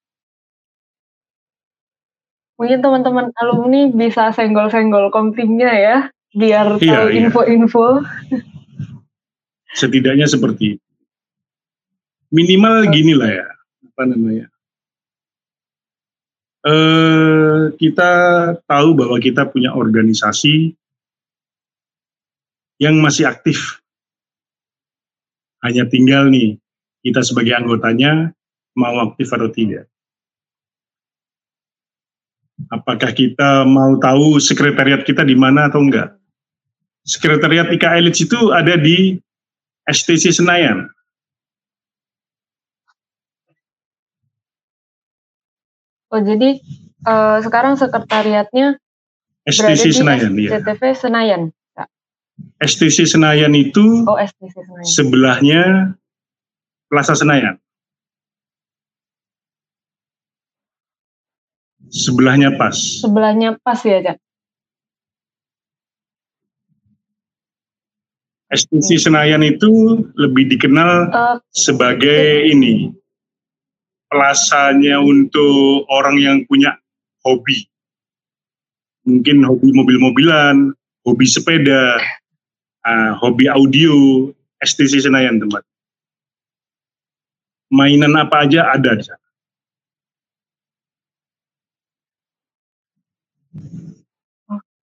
Mungkin 2.63 2.79
teman-teman 2.79 3.35
alumni 3.43 3.91
bisa 3.91 4.31
senggol-senggol 4.31 5.11
komtingnya 5.11 5.73
ya, 5.75 5.97
biar 6.31 6.79
iya, 6.79 6.95
tahu 6.95 7.07
iya. 7.11 7.19
info-info. 7.27 7.87
Setidaknya 9.75 10.31
seperti 10.31 10.79
itu. 10.79 10.87
Minimal 12.31 12.87
gini 12.95 13.19
lah 13.19 13.31
ya, 13.35 13.49
apa 13.91 14.03
namanya. 14.07 14.47
Uh, 16.63 17.75
kita 17.83 18.13
tahu 18.63 18.95
bahwa 18.95 19.19
kita 19.19 19.43
punya 19.51 19.75
organisasi 19.75 20.79
yang 22.79 22.95
masih 23.03 23.27
aktif. 23.27 23.83
Hanya 25.67 25.91
tinggal 25.91 26.31
nih, 26.31 26.63
kita 27.03 27.27
sebagai 27.27 27.59
anggotanya 27.59 28.31
mau 28.79 29.03
aktif 29.03 29.35
atau 29.35 29.51
tidak. 29.51 29.92
Apakah 32.71 33.11
kita 33.11 33.65
mau 33.67 33.97
tahu 33.99 34.39
sekretariat 34.39 35.03
kita 35.03 35.27
di 35.27 35.35
mana 35.35 35.67
atau 35.67 35.83
enggak? 35.83 36.15
Sekretariat 37.03 37.67
IKA 37.73 37.99
Elites 37.99 38.23
itu 38.23 38.55
ada 38.55 38.79
di 38.79 39.19
STC 39.89 40.31
Senayan. 40.31 40.87
Oh 46.13 46.21
jadi 46.21 46.61
uh, 47.09 47.41
sekarang 47.41 47.75
sekretariatnya 47.81 48.77
STC 49.49 49.97
Senayan, 49.97 50.37
ya. 50.39 50.61
Senayan. 50.95 51.43
STC 52.63 53.11
Senayan 53.11 53.53
itu 53.59 54.07
oh, 54.07 54.15
STC 54.15 54.55
Senayan. 54.55 54.87
sebelahnya 54.87 55.63
Plaza 56.87 57.17
Senayan. 57.19 57.59
Sebelahnya 61.93 62.57
pas. 62.57 62.73
Sebelahnya 62.75 63.61
pas 63.61 63.77
ya, 63.85 64.01
Cak? 64.01 64.17
STC 68.53 69.01
Senayan 69.01 69.41
itu 69.41 70.01
lebih 70.13 70.45
dikenal 70.53 71.09
uh, 71.09 71.37
sebagai 71.57 72.45
ini 72.45 72.93
plasanya 74.13 75.01
untuk 75.01 75.89
orang 75.89 76.21
yang 76.21 76.37
punya 76.45 76.77
hobi. 77.25 77.65
Mungkin 79.09 79.41
hobi 79.49 79.73
mobil-mobilan, 79.73 80.69
hobi 81.09 81.27
sepeda, 81.29 81.97
uh, 82.85 83.13
hobi 83.25 83.49
audio, 83.49 84.29
STC 84.61 85.09
Senayan 85.09 85.41
tempat. 85.41 85.65
Mainan 87.73 88.21
apa 88.21 88.45
aja 88.45 88.69
ada 88.69 88.93
di 88.93 89.05
sana. 89.09 89.22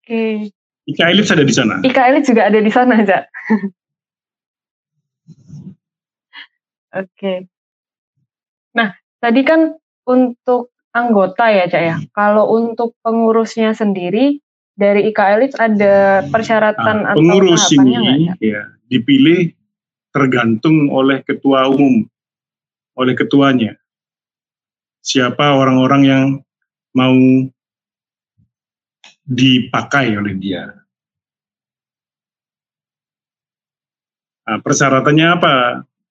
Oke. 0.06 0.54
Ika 0.86 1.10
Elit 1.10 1.26
ada 1.34 1.42
di 1.42 1.50
sana. 1.50 1.82
Ika 1.82 2.14
Elit 2.14 2.30
juga 2.30 2.46
ada 2.46 2.62
di 2.62 2.70
sana, 2.70 3.02
Cak. 3.02 3.26
Oke. 6.94 7.50
Nah, 8.78 8.94
tadi 9.18 9.42
kan 9.42 9.74
untuk 10.06 10.70
anggota 10.94 11.50
ya, 11.50 11.66
Cak 11.66 11.82
ya. 11.82 11.98
Kalau 12.14 12.54
untuk 12.54 12.94
pengurusnya 13.02 13.74
sendiri 13.74 14.38
dari 14.78 15.10
Ika 15.10 15.34
Elit 15.34 15.58
ada 15.58 16.22
persyaratan 16.30 16.96
nah, 17.02 17.18
atau 17.18 17.18
pengurus 17.18 17.66
ini 17.74 18.30
ya 18.38 18.62
dipilih 18.86 19.50
tergantung 20.14 20.86
oleh 20.94 21.26
ketua 21.26 21.66
umum, 21.66 22.06
oleh 22.94 23.18
ketuanya. 23.18 23.74
Siapa 25.02 25.58
orang-orang 25.58 26.02
yang 26.06 26.26
mau 26.94 27.18
dipakai 29.26 30.14
oleh 30.14 30.38
dia. 30.38 30.70
Nah, 34.46 34.62
persyaratannya 34.62 35.26
apa? 35.26 35.54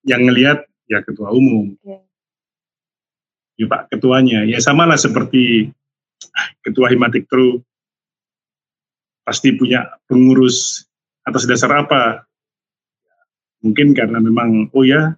Yang 0.03 0.22
ngelihat 0.28 0.59
ya 0.91 0.99
ketua 0.99 1.32
umum. 1.32 1.72
Ya. 1.82 2.03
ya 3.55 3.66
Pak 3.72 3.95
ketuanya. 3.95 4.43
Ya 4.43 4.59
samalah 4.59 4.99
seperti 4.99 5.72
ketua 6.59 6.91
Himatikru 6.91 7.63
pasti 9.24 9.55
punya 9.55 9.88
pengurus 10.05 10.84
atas 11.24 11.47
dasar 11.47 11.88
apa? 11.88 12.28
Mungkin 13.63 13.95
karena 13.95 14.20
memang 14.20 14.70
oh 14.76 14.84
ya 14.84 15.16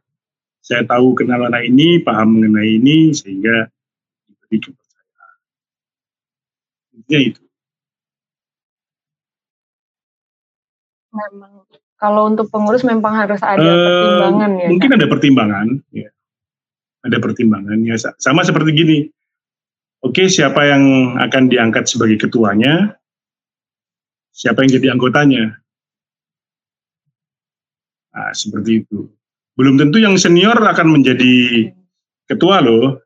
saya 0.62 0.84
tahu 0.84 1.16
kenal 1.16 1.48
anak 1.48 1.64
ini, 1.64 2.04
paham 2.04 2.38
mengenai 2.38 2.76
ini 2.76 3.16
sehingga 3.16 3.72
diberi 4.28 4.58
kepercayaan. 4.60 5.38
Intinya 6.92 7.20
itu. 7.24 7.47
Memang 11.18 11.66
kalau 11.98 12.30
untuk 12.30 12.48
pengurus 12.54 12.86
memang 12.86 13.18
harus 13.18 13.42
ada 13.42 13.58
uh, 13.58 13.74
pertimbangan 13.74 14.52
ya. 14.54 14.68
Mungkin 14.70 14.90
kan? 14.94 14.98
ada 15.02 15.08
pertimbangan, 15.10 15.68
ya. 15.90 16.10
Ada 17.02 17.18
pertimbangan 17.18 17.78
ya 17.82 17.96
sama 18.22 18.46
seperti 18.46 18.70
gini. 18.78 18.98
Oke, 20.06 20.30
siapa 20.30 20.62
yang 20.70 21.18
akan 21.18 21.50
diangkat 21.50 21.90
sebagai 21.90 22.22
ketuanya? 22.22 22.94
Siapa 24.30 24.62
yang 24.62 24.70
jadi 24.78 24.88
anggotanya? 24.94 25.58
Nah, 28.14 28.30
seperti 28.38 28.86
itu. 28.86 29.10
Belum 29.58 29.74
tentu 29.82 29.98
yang 29.98 30.14
senior 30.22 30.54
akan 30.54 31.02
menjadi 31.02 31.66
ketua 32.30 32.62
loh. 32.62 33.02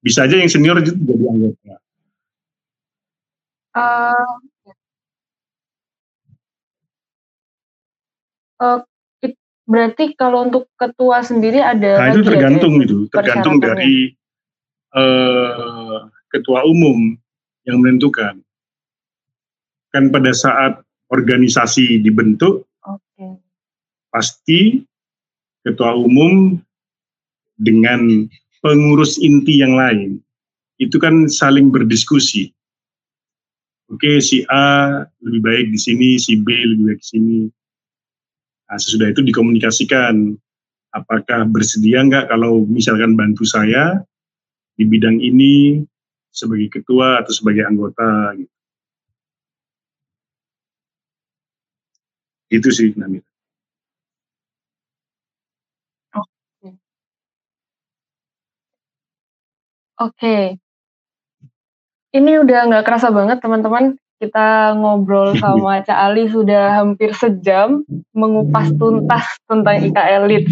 Bisa 0.00 0.24
aja 0.24 0.40
yang 0.40 0.48
senior 0.48 0.80
jadi 0.80 0.96
anggota. 1.28 1.83
Uh, 3.74 4.38
uh, 8.62 8.78
berarti 9.66 10.14
kalau 10.14 10.46
untuk 10.46 10.70
ketua 10.78 11.24
sendiri 11.24 11.58
ada 11.58 11.98
Nah, 11.98 12.08
itu 12.14 12.22
ya, 12.22 12.28
tergantung 12.30 12.74
ya, 12.78 12.84
itu, 12.86 12.98
tergantung 13.10 13.56
dari 13.58 14.14
uh, 14.94 16.06
ketua 16.30 16.62
umum 16.68 17.16
yang 17.66 17.80
menentukan. 17.80 18.38
Kan 19.90 20.10
pada 20.14 20.30
saat 20.30 20.82
organisasi 21.10 22.02
dibentuk, 22.02 22.66
okay. 22.82 23.38
pasti 24.10 24.86
ketua 25.66 25.96
umum 25.96 26.58
dengan 27.58 28.26
pengurus 28.60 29.16
inti 29.22 29.62
yang 29.62 29.78
lain. 29.78 30.20
Itu 30.78 30.98
kan 30.98 31.30
saling 31.30 31.70
berdiskusi 31.70 32.50
oke 33.94 34.02
okay, 34.02 34.16
si 34.18 34.42
A 34.50 35.00
lebih 35.22 35.40
baik 35.40 35.66
di 35.70 35.78
sini, 35.78 36.18
si 36.18 36.34
B 36.42 36.50
lebih 36.50 36.84
baik 36.90 37.00
di 37.00 37.08
sini. 37.08 37.38
Nah, 38.66 38.78
sesudah 38.82 39.14
itu 39.14 39.22
dikomunikasikan 39.22 40.34
apakah 40.90 41.46
bersedia 41.46 42.02
nggak 42.02 42.26
kalau 42.30 42.66
misalkan 42.66 43.14
bantu 43.14 43.46
saya 43.46 44.02
di 44.74 44.82
bidang 44.82 45.22
ini 45.22 45.82
sebagai 46.34 46.66
ketua 46.82 47.22
atau 47.22 47.30
sebagai 47.30 47.62
anggota 47.62 48.34
gitu. 48.34 48.50
Itu 52.50 52.68
sih 52.70 52.90
Namita. 52.98 53.26
Oke. 56.14 56.78
Oke, 59.98 60.58
ini 62.14 62.38
udah 62.38 62.70
nggak 62.70 62.84
kerasa 62.86 63.10
banget 63.10 63.42
teman-teman. 63.42 63.98
Kita 64.22 64.78
ngobrol 64.78 65.34
sama 65.42 65.82
Cak 65.82 65.98
Ali 65.98 66.30
sudah 66.30 66.80
hampir 66.80 67.10
sejam 67.18 67.82
mengupas 68.14 68.70
tuntas 68.78 69.26
tentang 69.50 69.82
IK 69.82 69.98
Elit. 69.98 70.46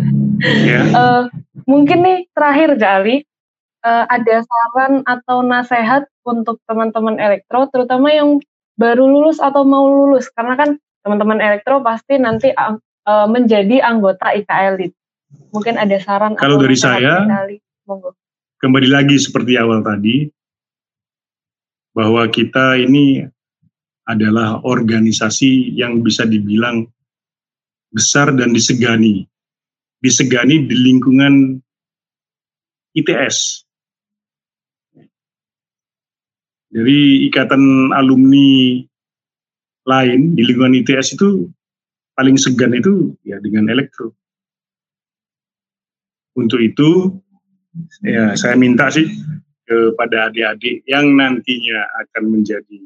yeah. 0.66 0.84
uh, 0.96 1.22
mungkin 1.68 2.02
nih 2.02 2.18
terakhir 2.32 2.80
Cak 2.80 2.92
Ali, 3.04 3.16
uh, 3.84 4.08
ada 4.08 4.40
saran 4.40 5.04
atau 5.04 5.44
nasihat 5.44 6.08
untuk 6.24 6.58
teman-teman 6.64 7.20
elektro, 7.20 7.68
terutama 7.68 8.08
yang 8.10 8.40
baru 8.80 9.04
lulus 9.04 9.36
atau 9.38 9.62
mau 9.68 9.84
lulus, 9.84 10.32
karena 10.32 10.56
kan 10.56 10.70
teman-teman 11.04 11.38
elektro 11.44 11.84
pasti 11.84 12.16
nanti 12.16 12.50
uh, 12.56 12.80
menjadi 13.28 13.84
anggota 13.84 14.32
IK 14.32 14.50
Elit. 14.72 14.92
Mungkin 15.52 15.76
ada 15.76 15.96
saran. 16.00 16.32
Kalau 16.40 16.56
dari 16.56 16.76
saya, 16.76 17.28
kembali 18.60 18.88
lagi 18.88 19.16
seperti 19.20 19.60
awal 19.60 19.84
tadi, 19.84 20.28
bahwa 21.92 22.24
kita 22.28 22.80
ini 22.80 23.24
adalah 24.08 24.64
organisasi 24.64 25.76
yang 25.76 26.02
bisa 26.02 26.26
dibilang 26.26 26.88
besar 27.92 28.32
dan 28.34 28.50
disegani. 28.50 29.28
Disegani 30.02 30.66
di 30.66 30.74
lingkungan 30.74 31.62
ITS. 32.96 33.68
Dari 36.72 37.28
ikatan 37.28 37.92
alumni 37.92 38.80
lain 39.84 40.32
di 40.34 40.42
lingkungan 40.42 40.80
ITS 40.82 41.20
itu 41.20 41.46
paling 42.16 42.40
segan 42.40 42.72
itu 42.72 43.12
ya 43.22 43.36
dengan 43.38 43.68
elektro. 43.68 44.16
Untuk 46.32 46.64
itu 46.64 47.20
ya 48.00 48.32
saya 48.40 48.56
minta 48.56 48.88
sih 48.88 49.04
kepada 49.62 50.28
adik-adik 50.28 50.82
yang 50.86 51.14
nantinya 51.14 51.86
akan 52.02 52.24
menjadi 52.34 52.80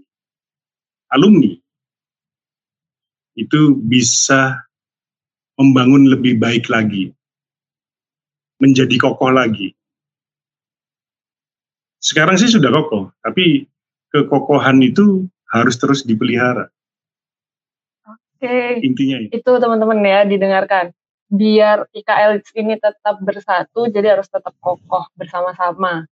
alumni 1.11 1.57
itu 3.37 3.77
bisa 3.77 4.65
membangun 5.61 6.09
lebih 6.09 6.41
baik 6.41 6.69
lagi, 6.73 7.13
menjadi 8.61 8.97
kokoh 8.97 9.29
lagi. 9.33 9.77
Sekarang 12.01 12.41
sih 12.41 12.49
sudah 12.49 12.73
kokoh, 12.73 13.13
tapi 13.21 13.69
kekokohan 14.13 14.81
itu 14.85 15.29
harus 15.53 15.77
terus 15.77 16.05
dipelihara. 16.05 16.69
Oke. 18.09 18.85
Intinya 18.85 19.21
itu. 19.21 19.41
Itu 19.41 19.53
teman-teman 19.61 20.01
ya 20.05 20.25
didengarkan. 20.25 20.93
biar 21.27 21.91
Elites 21.91 22.55
ini 22.55 22.79
tetap 22.79 23.19
bersatu, 23.19 23.91
jadi 23.91 24.15
harus 24.15 24.31
tetap 24.31 24.55
kokoh 24.63 25.11
bersama-sama. 25.19 26.07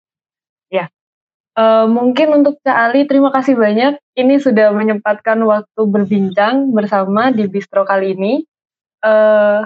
Uh, 1.53 1.85
mungkin 1.85 2.33
untuk 2.33 2.57
Cak 2.65 2.73
Ali, 2.73 3.05
terima 3.05 3.29
kasih 3.29 3.53
banyak. 3.53 4.01
Ini 4.17 4.41
sudah 4.41 4.73
menyempatkan 4.73 5.37
waktu 5.45 5.83
berbincang 5.85 6.73
bersama 6.73 7.29
di 7.29 7.45
Bistro 7.45 7.85
kali 7.85 8.17
ini. 8.17 8.41
Uh, 9.05 9.61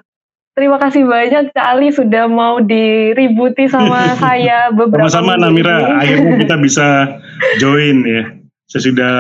terima 0.59 0.83
kasih 0.83 1.07
banyak 1.07 1.55
Cak 1.55 1.67
Ali 1.79 1.95
sudah 1.95 2.27
mau 2.27 2.59
diributi 2.59 3.71
sama 3.71 4.03
saya 4.23 4.75
beberapa 4.75 5.07
Sama-sama 5.07 5.39
Namira, 5.39 5.79
ini. 5.79 5.95
akhirnya 6.03 6.33
kita 6.43 6.57
bisa 6.59 6.87
join 7.63 8.03
ya. 8.03 8.23
Sesudah 8.67 9.15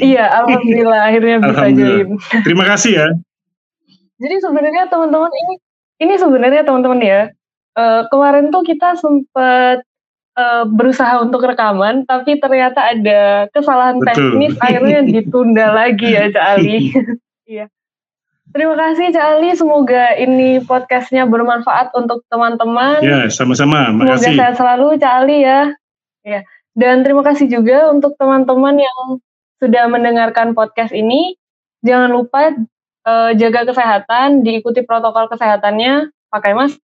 Iya, 0.00 0.24
alhamdulillah 0.40 1.00
akhirnya 1.04 1.36
bisa 1.44 1.64
join. 1.68 2.08
Terima 2.44 2.64
kasih 2.64 2.92
ya. 2.96 3.08
Jadi 4.16 4.36
sebenarnya 4.40 4.88
teman-teman 4.88 5.28
ini 5.28 5.54
ini 6.00 6.14
sebenarnya 6.16 6.62
teman-teman 6.64 7.00
ya. 7.04 7.20
Uh, 7.76 8.08
kemarin 8.08 8.48
tuh 8.48 8.64
kita 8.64 8.96
sempat 8.96 9.84
uh, 10.36 10.64
berusaha 10.64 11.20
untuk 11.20 11.44
rekaman, 11.44 12.08
tapi 12.08 12.40
ternyata 12.40 12.92
ada 12.92 13.52
kesalahan 13.52 14.00
Betul. 14.00 14.36
teknis, 14.36 14.54
akhirnya 14.64 15.00
ditunda 15.04 15.66
lagi 15.84 16.08
ya, 16.16 16.32
Cak 16.32 16.46
Ali. 16.60 16.80
Iya. 17.46 17.70
Terima 18.50 18.74
kasih 18.74 19.14
Cak 19.14 19.38
Ali, 19.38 19.54
semoga 19.54 20.18
ini 20.18 20.58
podcastnya 20.58 21.30
bermanfaat 21.30 21.94
untuk 21.94 22.26
teman-teman. 22.26 22.98
Ya, 22.98 23.30
sama-sama. 23.30 23.86
Semoga 23.86 24.18
sehat 24.18 24.58
selalu 24.58 24.98
Cak 24.98 25.14
Ali 25.22 25.46
ya. 25.46 25.70
Ya. 26.26 26.42
Dan 26.74 27.06
terima 27.06 27.22
kasih 27.22 27.46
juga 27.46 27.86
untuk 27.94 28.18
teman-teman 28.18 28.82
yang 28.82 29.22
sudah 29.62 29.86
mendengarkan 29.86 30.58
podcast 30.58 30.90
ini. 30.90 31.38
Jangan 31.86 32.10
lupa 32.10 32.50
uh, 33.06 33.30
jaga 33.38 33.62
kesehatan, 33.70 34.42
diikuti 34.42 34.82
protokol 34.82 35.30
kesehatannya, 35.30 36.10
pakai 36.28 36.52
masker, 36.58 36.82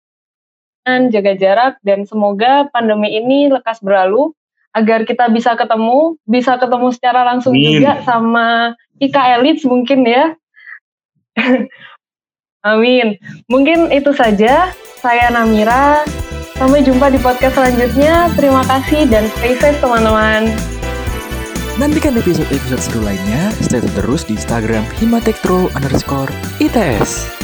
jaga 0.87 1.33
jarak, 1.37 1.75
dan 1.85 2.09
semoga 2.09 2.67
pandemi 2.73 3.15
ini 3.17 3.53
lekas 3.53 3.79
berlalu 3.85 4.33
agar 4.75 5.03
kita 5.03 5.27
bisa 5.31 5.59
ketemu, 5.59 6.15
bisa 6.27 6.55
ketemu 6.57 6.89
secara 6.95 7.27
langsung 7.27 7.55
Amin. 7.55 7.83
juga 7.83 8.01
sama 8.07 8.75
Ika 9.03 9.41
Elites 9.41 9.67
mungkin 9.67 10.07
ya. 10.07 10.35
Amin. 12.67 13.17
Mungkin 13.49 13.89
itu 13.91 14.13
saja. 14.13 14.71
Saya 15.01 15.33
Namira. 15.33 16.05
Sampai 16.61 16.85
jumpa 16.85 17.09
di 17.09 17.17
podcast 17.17 17.57
selanjutnya. 17.57 18.29
Terima 18.37 18.61
kasih 18.69 19.09
dan 19.09 19.25
stay 19.41 19.57
safe 19.57 19.81
teman-teman. 19.81 20.53
Nantikan 21.81 22.13
episode-episode 22.13 22.83
seru 22.85 23.01
lainnya, 23.01 23.49
stay 23.65 23.81
terus 23.97 24.29
di 24.29 24.37
Instagram 24.37 24.85
himatektro 25.01 25.73
underscore 25.73 26.29
ITS. 26.61 27.40